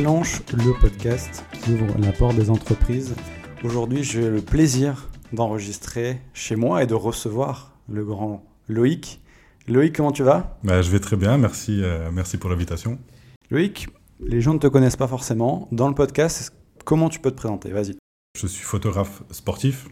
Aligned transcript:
La 0.00 0.06
Clanche, 0.06 0.40
le 0.54 0.72
podcast 0.80 1.44
qui 1.62 1.72
ouvre 1.72 1.98
la 1.98 2.12
porte 2.12 2.34
des 2.34 2.48
entreprises. 2.48 3.14
Aujourd'hui, 3.62 4.02
j'ai 4.02 4.30
le 4.30 4.40
plaisir 4.40 5.10
d'enregistrer 5.34 6.22
chez 6.32 6.56
moi 6.56 6.82
et 6.82 6.86
de 6.86 6.94
recevoir 6.94 7.76
le 7.86 8.02
grand 8.02 8.42
Loïc. 8.66 9.20
Loïc, 9.68 9.94
comment 9.94 10.10
tu 10.10 10.22
vas? 10.22 10.58
Bah, 10.64 10.80
Je 10.80 10.90
vais 10.90 11.00
très 11.00 11.16
bien, 11.16 11.36
merci, 11.36 11.82
euh, 11.82 12.10
merci 12.10 12.38
pour 12.38 12.48
l'invitation. 12.48 12.98
Loïc, 13.50 13.88
les 14.20 14.40
gens 14.40 14.54
ne 14.54 14.58
te 14.58 14.68
connaissent 14.68 14.96
pas 14.96 15.06
forcément. 15.06 15.68
Dans 15.70 15.88
le 15.88 15.94
podcast, 15.94 16.54
comment 16.86 17.10
tu 17.10 17.18
peux 17.18 17.30
te 17.30 17.36
présenter? 17.36 17.70
Vas-y. 17.70 17.96
Je 18.38 18.46
suis 18.46 18.64
photographe 18.64 19.22
sportif 19.30 19.86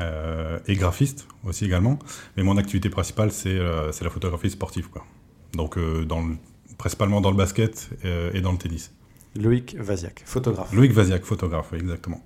euh, 0.00 0.58
et 0.66 0.74
graphiste 0.74 1.28
aussi 1.44 1.64
également, 1.64 2.00
mais 2.36 2.42
mon 2.42 2.56
activité 2.56 2.90
principale, 2.90 3.30
c'est 3.30 3.56
euh, 3.56 3.92
la 4.00 4.10
photographie 4.10 4.50
sportive. 4.50 4.88
Quoi. 4.88 5.04
Donc, 5.52 5.78
dans 5.78 6.22
le 6.22 6.38
principalement 6.76 7.20
dans 7.20 7.30
le 7.30 7.36
basket 7.36 7.90
et 8.02 8.40
dans 8.40 8.50
le 8.50 8.58
tennis. 8.58 8.90
Loïc 9.36 9.76
Vaziak, 9.78 10.22
photographe. 10.24 10.72
Loïc 10.72 10.92
Vaziak, 10.92 11.24
photographe, 11.24 11.72
exactement. 11.72 12.22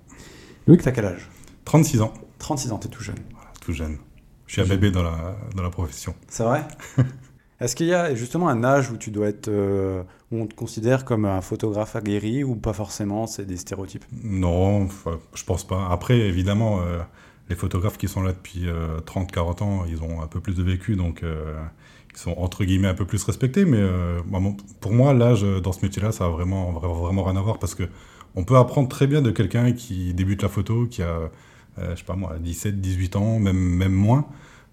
Loïc, 0.67 0.83
t'as 0.83 0.91
quel 0.91 1.05
âge? 1.05 1.27
36 1.65 2.01
ans. 2.01 2.13
36 2.37 2.71
ans, 2.71 2.77
t'es 2.77 2.89
tout 2.89 3.03
jeune. 3.03 3.17
Voilà, 3.33 3.49
tout 3.61 3.73
jeune. 3.73 3.97
Je 4.45 4.53
suis 4.53 4.61
un 4.61 4.65
bébé 4.65 4.91
dans 4.91 5.03
la, 5.03 5.35
dans 5.55 5.63
la 5.63 5.69
profession. 5.69 6.13
C'est 6.27 6.43
vrai? 6.43 6.63
Est-ce 7.59 7.75
qu'il 7.75 7.87
y 7.87 7.93
a 7.93 8.15
justement 8.15 8.47
un 8.47 8.63
âge 8.63 8.89
où 8.91 8.97
tu 8.97 9.11
dois 9.11 9.27
être, 9.27 9.49
euh, 9.49 10.03
où 10.31 10.41
on 10.41 10.47
te 10.47 10.53
considère 10.55 11.03
comme 11.03 11.25
un 11.25 11.41
photographe 11.41 11.95
aguerri 11.95 12.43
ou 12.43 12.55
pas 12.55 12.73
forcément 12.73 13.27
C'est 13.27 13.45
des 13.45 13.57
stéréotypes? 13.57 14.05
Non, 14.23 14.87
je 15.33 15.43
pense 15.43 15.67
pas. 15.67 15.89
Après, 15.89 16.17
évidemment, 16.17 16.81
euh, 16.81 16.99
les 17.49 17.55
photographes 17.55 17.97
qui 17.97 18.07
sont 18.07 18.21
là 18.21 18.31
depuis 18.31 18.67
30-40 19.05 19.63
ans, 19.63 19.85
ils 19.89 20.01
ont 20.03 20.21
un 20.21 20.27
peu 20.27 20.39
plus 20.39 20.55
de 20.55 20.63
vécu, 20.63 20.95
donc 20.95 21.23
qui 22.13 22.21
sont 22.21 22.33
entre 22.37 22.63
guillemets 22.63 22.87
un 22.87 22.93
peu 22.93 23.05
plus 23.05 23.23
respectés. 23.23 23.65
Mais 23.65 23.79
euh, 23.79 24.19
pour 24.79 24.91
moi, 24.91 25.13
l'âge 25.13 25.43
dans 25.43 25.71
ce 25.71 25.83
métier-là, 25.85 26.11
ça 26.11 26.25
a 26.25 26.29
vraiment, 26.29 26.71
vraiment 26.71 27.23
rien 27.23 27.35
à 27.37 27.41
voir 27.41 27.59
parce 27.59 27.75
que 27.75 27.83
on 28.35 28.43
peut 28.43 28.57
apprendre 28.57 28.87
très 28.89 29.07
bien 29.07 29.21
de 29.21 29.31
quelqu'un 29.31 29.71
qui 29.71 30.13
débute 30.13 30.43
la 30.43 30.49
photo, 30.49 30.85
qui 30.85 31.01
a, 31.01 31.07
euh, 31.07 31.91
je 31.91 31.95
sais 31.95 32.03
pas 32.03 32.15
moi, 32.15 32.37
17, 32.39 32.79
18 32.79 33.15
ans, 33.15 33.39
même, 33.39 33.57
même 33.57 33.91
moins, 33.91 34.27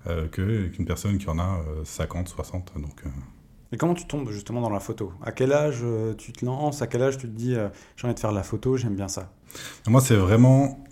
euh, 0.07 0.29
qu'une 0.29 0.85
personne 0.85 1.17
qui 1.19 1.29
en 1.29 1.39
a 1.39 1.61
50, 1.85 2.29
60. 2.29 2.73
Donc, 2.77 3.03
Et 3.73 3.77
comment 3.79 3.95
tu 3.95 4.07
tombes 4.07 4.31
justement 4.31 4.61
dans 4.61 4.71
la 4.71 4.81
photo? 4.81 5.13
À 5.23 5.33
quel 5.33 5.53
âge 5.53 5.83
tu 6.19 6.33
te 6.33 6.45
lances? 6.45 6.83
À 6.83 6.87
quel 6.87 7.03
âge 7.03 7.17
tu 7.17 7.27
te 7.27 7.33
dis 7.33 7.55
j'ai 7.97 8.05
envie 8.05 8.15
de 8.15 8.21
faire 8.21 8.33
la 8.33 8.43
photo, 8.43 8.77
j'aime 8.77 8.95
bien 8.95 9.09
ça? 9.09 9.33
Moi, 9.89 10.03
c'est 10.03 10.17
vraiment. 10.17 10.85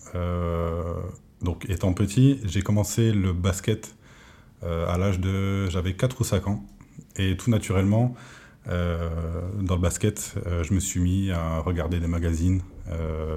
donc, 1.42 1.69
étant 1.69 1.92
petit, 1.92 2.41
j'ai 2.45 2.62
commencé 2.62 3.12
le 3.12 3.34
basket 3.34 3.95
euh, 3.95 4.04
à 4.65 4.98
l'âge 4.98 5.20
de. 5.20 5.69
J'avais 5.69 5.95
4 5.95 6.20
ou 6.20 6.25
5 6.25 6.48
ans. 6.48 6.65
Et 7.17 7.37
tout 7.37 7.51
naturellement, 7.51 8.15
euh, 8.69 9.09
dans 9.61 9.75
le 9.75 9.81
basket, 9.81 10.34
euh, 10.47 10.62
je 10.65 10.73
me 10.73 10.81
suis 10.81 11.01
mis 11.01 11.31
à 11.31 11.59
regarder 11.59 12.01
des 12.01 12.07
magazines 12.07 12.62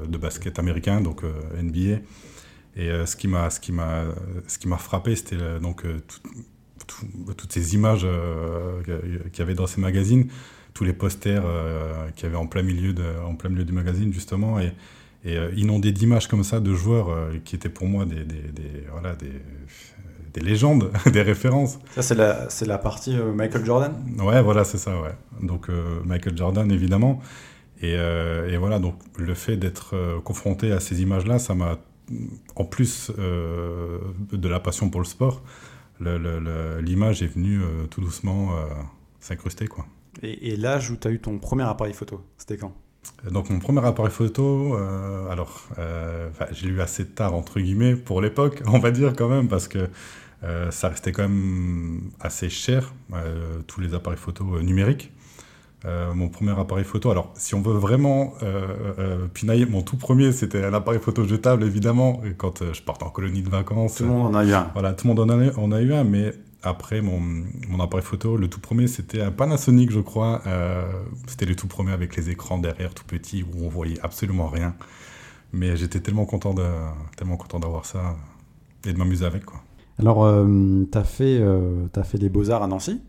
de 0.08 0.18
basket 0.18 0.60
américain, 0.60 1.00
donc 1.00 1.22
NBA. 1.58 2.00
Et 2.76 2.90
ce 3.06 3.16
qui 3.16 3.30
m'a 3.30 3.50
ce 3.50 3.62
qui 3.62 3.72
m'a 3.72 4.04
ce 4.46 4.58
qui 4.60 4.68
m'a 4.68 4.78
frappé, 4.78 5.16
c'était 5.16 5.38
donc 5.62 5.84
toutes 6.86 7.54
ces 7.54 7.74
images 7.74 8.06
qu'il 8.84 9.40
y 9.40 9.42
avait 9.42 9.54
dans 9.54 9.66
ces 9.66 9.80
magazines, 9.80 10.28
tous 10.74 10.84
les 10.84 10.92
posters 10.92 11.44
qu'il 12.16 12.26
y 12.26 12.26
avait 12.28 12.36
en 12.36 12.46
plein 12.46 12.62
milieu 12.62 12.94
en 13.26 13.36
plein 13.36 13.50
milieu 13.50 13.64
du 13.64 13.72
magazine 13.72 14.12
justement 14.12 14.60
et, 14.60 14.74
et 15.24 15.38
inondé 15.56 15.94
d'images 15.94 16.28
comme 16.28 16.44
ça 16.44 16.60
de 16.60 16.74
joueurs 16.74 17.30
qui 17.46 17.56
étaient 17.56 17.70
pour 17.70 17.88
moi 17.88 18.04
des 18.06 18.26
voilà 18.92 19.16
des 19.16 19.32
des 20.38 20.46
légendes, 20.46 20.92
des 21.12 21.22
références. 21.22 21.80
Ça, 21.96 22.02
c'est 22.02 22.16
la, 22.16 22.50
c'est 22.50 22.66
la 22.66 22.78
partie 22.78 23.18
euh, 23.18 23.34
Michael 23.34 23.66
Jordan 23.66 23.94
Ouais, 24.20 24.42
voilà, 24.42 24.64
c'est 24.64 24.78
ça, 24.78 25.00
ouais. 25.02 25.16
Donc, 25.42 25.70
euh, 25.70 26.00
Michael 26.06 26.38
Jordan, 26.38 26.72
évidemment. 26.72 27.22
Et, 27.82 27.96
euh, 27.96 28.50
et, 28.50 28.58
voilà, 28.58 28.80
donc 28.80 28.96
le 29.18 29.34
fait 29.34 29.58
d'être 29.58 29.96
confronté 30.24 30.72
à 30.72 30.80
ces 30.80 31.02
images-là, 31.02 31.38
ça 31.38 31.54
m'a, 31.54 31.78
en 32.56 32.66
plus 32.66 33.12
de 33.18 34.48
la 34.48 34.60
passion 34.60 34.90
pour 34.90 35.02
le 35.02 35.06
sport, 35.06 35.44
l'image 36.00 37.22
est 37.22 37.28
venue 37.28 37.62
tout 37.92 38.02
doucement 38.02 38.50
s'incruster, 39.20 39.68
quoi. 39.68 39.86
Et, 40.24 40.54
et 40.54 40.58
l'âge 40.58 40.90
où 40.90 40.96
tu 40.96 41.08
as 41.08 41.12
eu 41.12 41.20
ton 41.20 41.38
premier 41.38 41.64
appareil 41.64 41.94
photo, 41.94 42.22
c'était 42.40 42.58
quand? 42.58 42.74
Donc 43.30 43.52
mon 43.52 43.60
premier 43.60 43.86
appareil 43.86 44.12
photo, 44.12 44.76
alors 45.30 45.70
j'ai 46.52 46.70
eu 46.70 46.82
assez 46.82 47.06
tard 47.06 47.36
entre 47.36 47.60
guillemets 47.60 47.96
pour 47.96 48.22
l'époque, 48.22 48.64
on 48.66 48.80
va 48.80 48.90
dire 48.90 49.14
quand 49.16 49.30
même, 49.30 49.48
parce 49.48 49.68
que 49.68 49.88
euh, 50.44 50.70
ça 50.70 50.90
restait 50.90 51.12
quand 51.12 51.24
même 51.24 52.12
assez 52.20 52.50
cher, 52.50 52.94
euh, 53.14 53.60
tous 53.66 53.82
les 53.82 53.94
appareils 53.94 54.20
photo 54.20 54.56
euh, 54.56 54.62
numériques. 54.62 55.12
mon 56.14 56.28
premier 56.28 56.52
appareil 56.60 56.84
photo, 56.84 57.10
alors 57.12 57.32
si 57.36 57.56
on 57.56 57.62
veut 57.62 57.78
vraiment 57.78 58.34
pinailler, 59.34 59.66
mon 59.66 59.82
tout 59.82 59.96
premier 59.96 60.34
c'était 60.34 60.66
un 60.66 60.74
appareil 60.74 61.00
photo 61.00 61.26
jetable 61.26 61.64
évidemment, 61.64 62.22
quand 62.38 62.74
je 62.74 62.82
partais 62.82 63.06
en 63.06 63.10
colonie 63.10 63.42
de 63.42 63.50
vacances. 63.50 63.96
Tout 63.96 64.04
le 64.04 64.10
monde 64.10 64.36
en 64.36 64.40
a 64.40 64.44
eu 64.44 64.52
un. 64.52 64.70
Voilà, 64.74 64.92
tout 64.94 65.08
le 65.08 65.14
monde 65.14 65.32
en 65.32 65.40
a, 65.40 65.58
en 65.58 65.72
a 65.72 65.82
eu 65.82 65.94
un, 65.94 66.04
mais 66.04 66.34
après 66.62 67.00
mon, 67.02 67.22
mon, 67.70 67.80
appareil 67.80 68.06
photo, 68.06 68.36
le 68.36 68.50
tout 68.50 68.60
premier 68.60 68.88
c'était 68.88 69.22
un 69.22 69.32
Panasonic 69.32 69.92
je 69.92 70.02
crois, 70.02 70.42
c'était 71.28 71.46
le 71.46 71.56
tout 71.56 71.68
premier 71.68 71.94
avec 71.94 72.18
les 72.18 72.30
écrans 72.30 72.58
derrière 72.58 72.94
tout 72.94 73.06
petits 73.06 73.44
où 73.44 73.66
on 73.66 73.70
voyait 73.70 74.00
absolument 74.04 74.50
rien. 74.50 74.76
Mais 75.54 75.78
j'étais 75.78 76.02
tellement 76.02 76.26
content 76.26 76.54
de, 76.54 76.66
tellement 77.16 77.38
content 77.38 77.60
d'avoir 77.62 77.86
ça 77.86 78.18
et 78.86 78.92
de 78.92 78.98
m'amuser 78.98 79.26
avec 79.26 79.46
quoi. 79.46 79.62
Alors, 80.00 80.24
euh, 80.26 80.86
tu 80.92 80.98
as, 80.98 81.04
fait, 81.04 81.40
euh, 81.40 81.88
as 81.96 82.04
fait 82.04 82.18
des 82.18 82.30
beaux-arts 82.30 82.64
à 82.64 82.68
Nancy. 82.68 83.02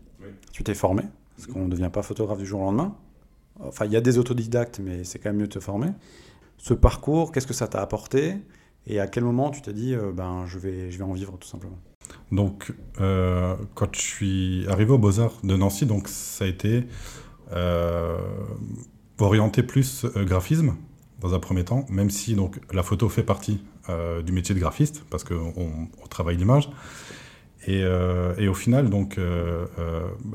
Tu 0.51 0.63
t'es 0.63 0.73
formé, 0.73 1.03
parce 1.35 1.47
qu'on 1.47 1.65
ne 1.65 1.69
devient 1.69 1.89
pas 1.91 2.01
photographe 2.01 2.39
du 2.39 2.45
jour 2.45 2.61
au 2.61 2.63
lendemain. 2.65 2.95
Enfin, 3.59 3.85
il 3.85 3.91
y 3.91 3.95
a 3.95 4.01
des 4.01 4.17
autodidactes, 4.17 4.79
mais 4.83 5.03
c'est 5.03 5.19
quand 5.19 5.29
même 5.29 5.37
mieux 5.37 5.47
de 5.47 5.53
te 5.53 5.59
former. 5.59 5.89
Ce 6.57 6.73
parcours, 6.73 7.31
qu'est-ce 7.31 7.47
que 7.47 7.53
ça 7.53 7.67
t'a 7.67 7.81
apporté? 7.81 8.35
Et 8.87 8.99
à 8.99 9.07
quel 9.07 9.23
moment 9.23 9.51
tu 9.51 9.61
t'es 9.61 9.73
dit, 9.73 9.93
euh, 9.93 10.11
ben, 10.11 10.45
je, 10.47 10.57
vais, 10.57 10.91
je 10.91 10.97
vais 10.97 11.03
en 11.03 11.13
vivre 11.13 11.37
tout 11.37 11.47
simplement? 11.47 11.77
Donc, 12.31 12.73
quand 12.97 13.95
je 13.95 14.01
suis 14.01 14.65
arrivé 14.67 14.91
aux 14.91 14.97
Beaux-Arts 14.97 15.39
de 15.43 15.55
Nancy, 15.55 15.85
donc, 15.85 16.07
ça 16.07 16.45
a 16.45 16.47
été 16.47 16.87
orienté 19.19 19.61
plus 19.61 20.05
graphisme 20.15 20.75
dans 21.19 21.35
un 21.35 21.39
premier 21.39 21.63
temps, 21.63 21.85
même 21.89 22.09
si 22.09 22.33
donc, 22.33 22.59
la 22.73 22.81
photo 22.81 23.09
fait 23.09 23.23
partie 23.23 23.63
euh, 23.89 24.21
du 24.21 24.31
métier 24.31 24.53
de 24.53 24.59
graphiste, 24.59 25.03
parce 25.09 25.23
qu'on 25.23 25.53
on 25.57 26.07
travaille 26.07 26.37
l'image. 26.37 26.69
Et, 27.67 27.81
euh, 27.83 28.49
au 28.49 28.53
final, 28.53 28.89
donc, 28.89 29.17
euh, 29.17 29.65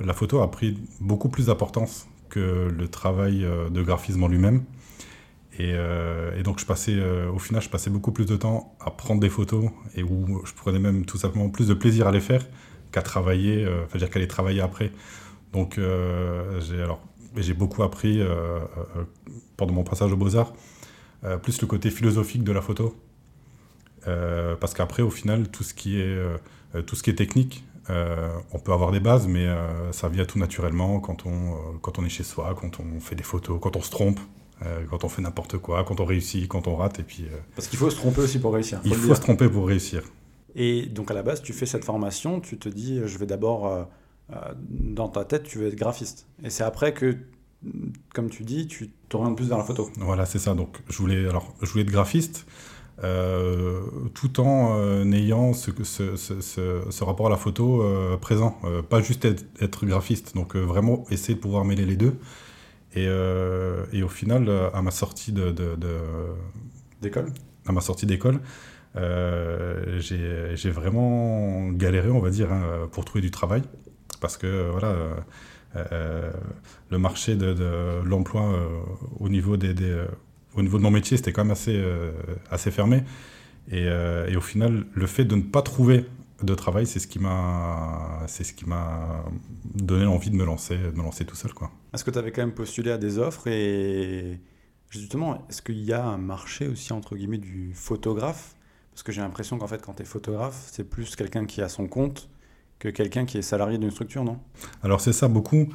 la 0.03 0.13
photo 0.13 0.41
a 0.41 0.51
pris 0.51 0.79
beaucoup 1.01 1.29
plus 1.29 1.47
d'importance 1.47 2.09
que 2.29 2.69
le 2.69 2.89
travail 2.89 3.47
de 3.71 3.83
graphisme 3.83 4.25
en 4.25 4.29
lui-même. 4.29 4.65
Et, 5.59 5.73
donc, 6.43 6.59
je 6.59 6.67
passais, 6.67 7.01
au 7.33 7.39
final, 7.39 7.63
je 7.63 7.69
passais 7.69 7.91
beaucoup 7.91 8.11
plus 8.11 8.27
de 8.27 8.37
temps 8.37 8.77
à 8.81 8.91
prendre 8.91 9.21
des 9.21 9.29
photos 9.29 9.71
et 9.95 10.03
où 10.03 10.43
je 10.45 10.53
prenais 10.53 10.81
même 10.81 11.05
tout 11.05 11.17
simplement 11.17 11.49
plus 11.49 11.69
de 11.69 11.75
plaisir 11.75 12.09
à 12.09 12.13
les 12.13 12.21
faire 12.21 12.45
qu'à 12.91 13.03
travailler, 13.03 13.69
enfin, 13.85 13.99
dire 13.99 14.11
qu'à 14.11 14.19
les 14.19 14.27
travailler 14.27 14.61
après. 14.61 14.91
Donc, 15.53 15.79
alors 15.79 17.01
j'ai 17.37 17.55
beaucoup 17.55 17.85
appris 17.85 18.21
pendant 19.57 19.75
mon 19.75 19.85
passage 19.85 20.13
aux 20.13 20.17
Beaux-Arts, 20.17 20.55
plus 21.43 21.61
le 21.61 21.69
côté 21.69 21.91
philosophique 21.91 22.43
de 22.43 22.51
la 22.51 22.61
photo. 22.61 22.97
Euh, 24.07 24.57
parce 24.57 24.75
qu'après, 24.75 25.03
au 25.03 25.11
final, 25.11 25.49
tout 25.49 25.65
ce 25.65 25.75
qui 25.75 26.01
est, 26.01 26.05
euh, 26.05 26.83
tout 26.87 26.97
ce 26.97 27.03
qui 27.03 27.11
est 27.11 27.15
technique, 27.15 27.65
euh, 27.91 28.29
on 28.53 28.59
peut 28.59 28.73
avoir 28.73 28.93
des 28.93 29.01
bases, 29.01 29.27
mais 29.27 29.47
ça 29.93 30.09
vient 30.09 30.25
tout 30.25 30.39
naturellement 30.39 31.01
quand 31.01 31.27
on, 31.27 31.79
quand 31.81 31.99
on 31.99 32.05
est 32.05 32.09
chez 32.09 32.25
soi, 32.25 32.55
quand 32.59 32.81
on 32.81 33.01
fait 33.01 33.15
des 33.15 33.23
photos, 33.23 33.59
quand 33.61 33.77
on 33.77 33.83
se 33.83 33.91
trompe. 33.91 34.21
quand 34.89 35.05
on 35.05 35.09
fait 35.09 35.21
n'importe 35.21 35.59
quoi, 35.59 35.85
quand 35.85 36.01
on 36.01 36.07
réussit, 36.07 36.49
quand 36.49 36.67
on 36.69 36.77
rate, 36.77 37.01
et 37.01 37.03
puis... 37.03 37.27
Parce 37.55 37.69
qu'il 37.69 37.79
faut 37.79 37.91
se 37.91 37.97
tromper 37.97 38.23
aussi 38.23 38.39
pour 38.39 38.55
réussir. 38.55 38.81
il 38.85 38.95
faut 38.95 39.15
se 39.15 39.21
tromper 39.21 39.49
pour 39.49 39.67
réussir. 39.67 40.03
Et 40.55 40.87
donc 40.87 41.11
à 41.11 41.15
la 41.15 41.23
base, 41.23 41.43
tu 41.43 41.53
fais 41.53 41.67
cette 41.67 41.85
formation, 41.85 42.41
tu 42.41 42.57
te 42.57 42.71
dis, 42.71 43.01
je 43.05 43.19
vais 43.19 43.27
d'abord, 43.27 43.87
dans 44.71 45.09
ta 45.09 45.25
tête, 45.27 45.43
tu 45.43 45.59
veux 45.59 45.67
être 45.67 45.75
graphiste. 45.75 46.27
Et 46.43 46.49
c'est 46.49 46.65
après 46.65 46.95
que, 46.95 47.19
comme 48.15 48.31
tu 48.31 48.45
dis, 48.45 48.67
tu 48.67 48.91
t'orientes 49.11 49.37
plus 49.37 49.49
vers 49.49 49.59
la 49.59 49.65
photo. 49.65 49.91
Voilà, 49.99 50.25
c'est 50.25 50.39
ça. 50.39 50.55
Donc 50.55 50.79
je 50.89 50.97
voulais, 50.97 51.29
alors, 51.29 51.53
je 51.61 51.71
voulais 51.71 51.83
être 51.83 51.91
graphiste. 51.91 52.47
Euh, 53.03 53.81
tout 54.15 54.39
en 54.39 54.79
euh, 54.79 55.11
ayant 55.11 55.53
ce, 55.53 55.73
ce, 55.83 56.15
ce, 56.15 56.41
ce, 56.89 57.05
rapport 57.05 57.27
à 57.27 57.31
la 57.31 57.37
photo 57.37 57.83
euh, 57.83 58.17
présent, 58.17 58.61
pas 58.89 59.01
juste 59.01 59.25
être, 59.25 59.85
graphiste, 59.85 60.35
donc 60.37 60.55
vraiment 60.57 61.05
essayer 61.11 61.35
de 61.35 61.41
pouvoir 61.41 61.65
mêler 61.65 61.87
les 61.87 61.97
deux. 61.97 62.17
Et, 62.95 63.07
et 63.07 64.03
au 64.05 64.09
final, 64.09 64.49
à 64.73 64.81
ma 64.81 64.93
sortie 64.93 65.33
de, 65.33 65.53
d'école, 67.03 67.33
à 67.67 67.73
ma 67.73 67.81
sortie 67.81 68.07
d'école, 68.07 68.41
j'ai 68.95 70.71
vraiment 70.71 71.71
galéré, 71.71 72.11
on 72.11 72.21
va 72.21 72.31
dire, 72.31 72.53
hein, 72.53 72.89
pour 72.93 73.05
trouver 73.05 73.23
du 73.23 73.33
travail, 73.33 73.63
parce 74.21 74.37
que 74.37 74.71
voilà. 74.71 74.95
le 76.91 76.99
marché 76.99 77.35
de, 77.35 78.01
l'emploi 78.05 78.49
au 79.19 79.29
niveau 79.29 79.57
des, 79.57 79.75
des 79.75 80.05
au 80.57 80.63
niveau 80.63 80.79
de 80.79 80.83
mon 80.83 80.91
métier, 80.91 81.17
c'était 81.17 81.33
quand 81.33 81.45
même 81.45 81.53
assez, 81.53 81.75
euh, 81.75 82.13
assez 82.51 82.71
fermé. 82.71 83.03
Et, 83.71 83.87
euh, 83.87 84.29
et, 84.29 84.37
au 84.37 84.41
final, 84.41 84.85
le 84.93 85.07
fait 85.07 85.25
de 85.25 85.37
ne 85.37 85.43
pas 85.43 85.63
trouver 85.63 86.05
de 86.43 86.55
travail, 86.55 86.87
c'est 86.87 86.99
ce 86.99 87.07
qui 87.07 87.19
m'a, 87.19 88.23
c'est 88.27 88.45
ce 88.45 88.53
qui 88.53 88.67
m'a 88.67 89.25
donné 89.75 90.05
l'envie 90.05 90.31
de 90.31 90.37
me 90.37 90.45
lancer, 90.45 90.77
de 90.77 90.97
me 90.97 91.03
lancer 91.03 91.25
tout 91.25 91.37
seul, 91.37 91.55
quoi. 91.55 91.71
Est-ce 91.93 92.05
que 92.05 92.11
tu 92.11 92.19
avais 92.19 92.33
quand 92.33 92.43
même 92.43 92.55
postulé 92.55 92.91
à 92.91 92.99
des 92.99 93.19
offres 93.19 93.47
et 93.47 94.39
justement, 94.91 95.47
est-ce 95.49 95.63
qu'il 95.63 95.83
y 95.83 95.93
a 95.93 96.05
un 96.05 96.19
marché 96.19 96.69
aussi 96.69 96.93
entre 96.93 97.17
guillemets 97.17 97.39
du 97.39 97.73
photographe? 97.75 98.55
Parce 98.93 99.03
que 99.03 99.13
j'ai 99.13 99.23
l'impression 99.23 99.59
qu'en 99.59 99.67
fait, 99.67 99.83
quand 99.83 99.95
tu 99.95 100.03
es 100.03 100.05
photographe, 100.05 100.69
c'est 100.71 100.85
plus 100.85 101.17
quelqu'un 101.17 101.47
qui 101.47 101.63
a 101.63 101.69
son 101.69 101.89
compte 101.89 102.29
que 102.79 102.89
quelqu'un 102.89 103.25
qui 103.25 103.39
est 103.39 103.43
salarié 103.43 103.79
d'une 103.79 103.91
structure, 103.91 104.25
non? 104.25 104.39
Alors 104.83 105.01
c'est 105.01 105.13
ça 105.13 105.29
beaucoup. 105.29 105.69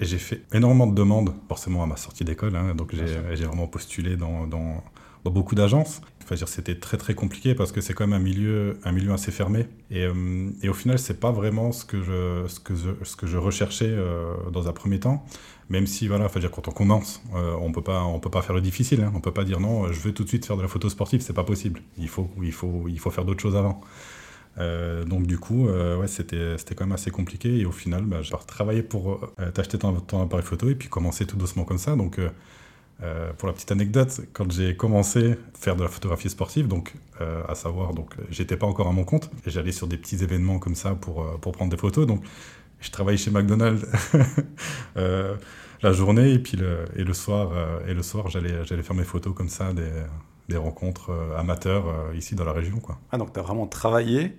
Et 0.00 0.04
j'ai 0.04 0.18
fait 0.18 0.42
énormément 0.52 0.86
de 0.86 0.94
demandes, 0.94 1.34
forcément 1.48 1.82
à 1.82 1.86
ma 1.86 1.96
sortie 1.96 2.24
d'école. 2.24 2.56
Hein, 2.56 2.74
donc 2.74 2.92
j'ai 2.94 3.44
vraiment 3.44 3.68
postulé 3.68 4.16
dans, 4.16 4.46
dans, 4.46 4.82
dans 5.24 5.30
beaucoup 5.30 5.54
d'agences. 5.54 6.00
Enfin, 6.24 6.36
c'était 6.46 6.76
très 6.76 6.96
très 6.96 7.14
compliqué 7.14 7.54
parce 7.54 7.70
que 7.70 7.82
c'est 7.82 7.92
quand 7.92 8.06
même 8.06 8.18
un 8.18 8.24
milieu, 8.24 8.78
un 8.84 8.92
milieu 8.92 9.12
assez 9.12 9.30
fermé. 9.30 9.66
Et, 9.90 10.04
euh, 10.04 10.50
et 10.62 10.68
au 10.70 10.72
final, 10.72 10.98
c'est 10.98 11.20
pas 11.20 11.30
vraiment 11.30 11.70
ce 11.70 11.84
que 11.84 12.02
je, 12.02 12.46
ce 12.48 12.60
que 12.60 12.74
je, 12.74 12.90
ce 13.04 13.14
que 13.14 13.26
je 13.26 13.36
recherchais 13.36 13.90
euh, 13.90 14.34
dans 14.50 14.66
un 14.66 14.72
premier 14.72 14.98
temps. 14.98 15.24
Même 15.68 15.86
si, 15.86 16.08
voilà, 16.08 16.24
enfin, 16.24 16.40
dire, 16.40 16.50
quand 16.50 16.66
on 16.66 16.72
commence, 16.72 17.22
euh, 17.34 17.54
on 17.60 17.72
peut 17.72 17.82
pas, 17.82 18.04
on 18.04 18.20
peut 18.20 18.30
pas 18.30 18.42
faire 18.42 18.54
le 18.54 18.62
difficile. 18.62 19.02
Hein. 19.02 19.12
On 19.14 19.20
peut 19.20 19.32
pas 19.32 19.44
dire 19.44 19.60
non, 19.60 19.92
je 19.92 20.00
veux 20.00 20.12
tout 20.12 20.24
de 20.24 20.28
suite 20.28 20.46
faire 20.46 20.56
de 20.56 20.62
la 20.62 20.68
photo 20.68 20.88
sportive. 20.88 21.20
C'est 21.20 21.34
pas 21.34 21.44
possible. 21.44 21.82
Il 21.98 22.08
faut, 22.08 22.30
il 22.42 22.52
faut, 22.52 22.86
il 22.88 22.98
faut 22.98 23.10
faire 23.10 23.26
d'autres 23.26 23.42
choses 23.42 23.56
avant. 23.56 23.82
Donc 24.56 25.26
du 25.26 25.38
coup, 25.38 25.66
ouais, 25.68 26.06
c'était, 26.06 26.56
quand 26.74 26.86
même 26.86 26.92
assez 26.92 27.10
compliqué. 27.10 27.58
Et 27.58 27.66
au 27.66 27.72
final, 27.72 28.04
bah, 28.04 28.22
j'ai 28.22 28.34
travaillé 28.46 28.82
pour 28.82 29.32
t'acheter 29.52 29.78
ton, 29.78 29.96
appareil 30.22 30.44
photo 30.44 30.68
et 30.68 30.74
puis 30.74 30.88
commencer 30.88 31.26
tout 31.26 31.36
doucement 31.36 31.64
comme 31.64 31.78
ça. 31.78 31.96
Donc 31.96 32.18
euh, 33.02 33.32
pour 33.32 33.48
la 33.48 33.52
petite 33.52 33.72
anecdote, 33.72 34.20
quand 34.32 34.50
j'ai 34.52 34.76
commencé 34.76 35.32
à 35.32 35.36
faire 35.58 35.74
de 35.74 35.82
la 35.82 35.88
photographie 35.88 36.30
sportive, 36.30 36.68
donc 36.68 36.94
euh, 37.20 37.42
à 37.48 37.56
savoir, 37.56 37.92
donc 37.92 38.14
j'étais 38.30 38.56
pas 38.56 38.66
encore 38.66 38.86
à 38.86 38.92
mon 38.92 39.04
compte, 39.04 39.30
j'allais 39.46 39.72
sur 39.72 39.88
des 39.88 39.96
petits 39.96 40.22
événements 40.22 40.60
comme 40.60 40.76
ça 40.76 40.94
pour, 40.94 41.22
euh, 41.22 41.36
pour 41.40 41.52
prendre 41.52 41.72
des 41.72 41.76
photos. 41.76 42.06
Donc 42.06 42.22
je 42.80 42.90
travaillais 42.90 43.18
chez 43.18 43.32
McDonald's 43.32 43.84
la 44.96 45.92
journée 45.92 46.32
et 46.32 46.38
puis 46.38 46.56
le, 46.56 46.84
et 46.96 47.02
le 47.02 47.12
soir, 47.12 47.50
et 47.86 47.94
le 47.94 48.02
soir 48.02 48.30
j'allais, 48.30 48.64
j'allais 48.64 48.82
faire 48.82 48.96
mes 48.96 49.04
photos 49.04 49.34
comme 49.34 49.48
ça, 49.48 49.72
des, 49.72 49.90
des 50.48 50.56
rencontres 50.56 51.10
amateurs 51.36 51.84
ici 52.14 52.34
dans 52.34 52.44
la 52.44 52.52
région. 52.52 52.78
Quoi. 52.78 52.98
Ah 53.12 53.18
donc 53.18 53.32
tu 53.32 53.40
as 53.40 53.42
vraiment 53.42 53.66
travaillé 53.66 54.36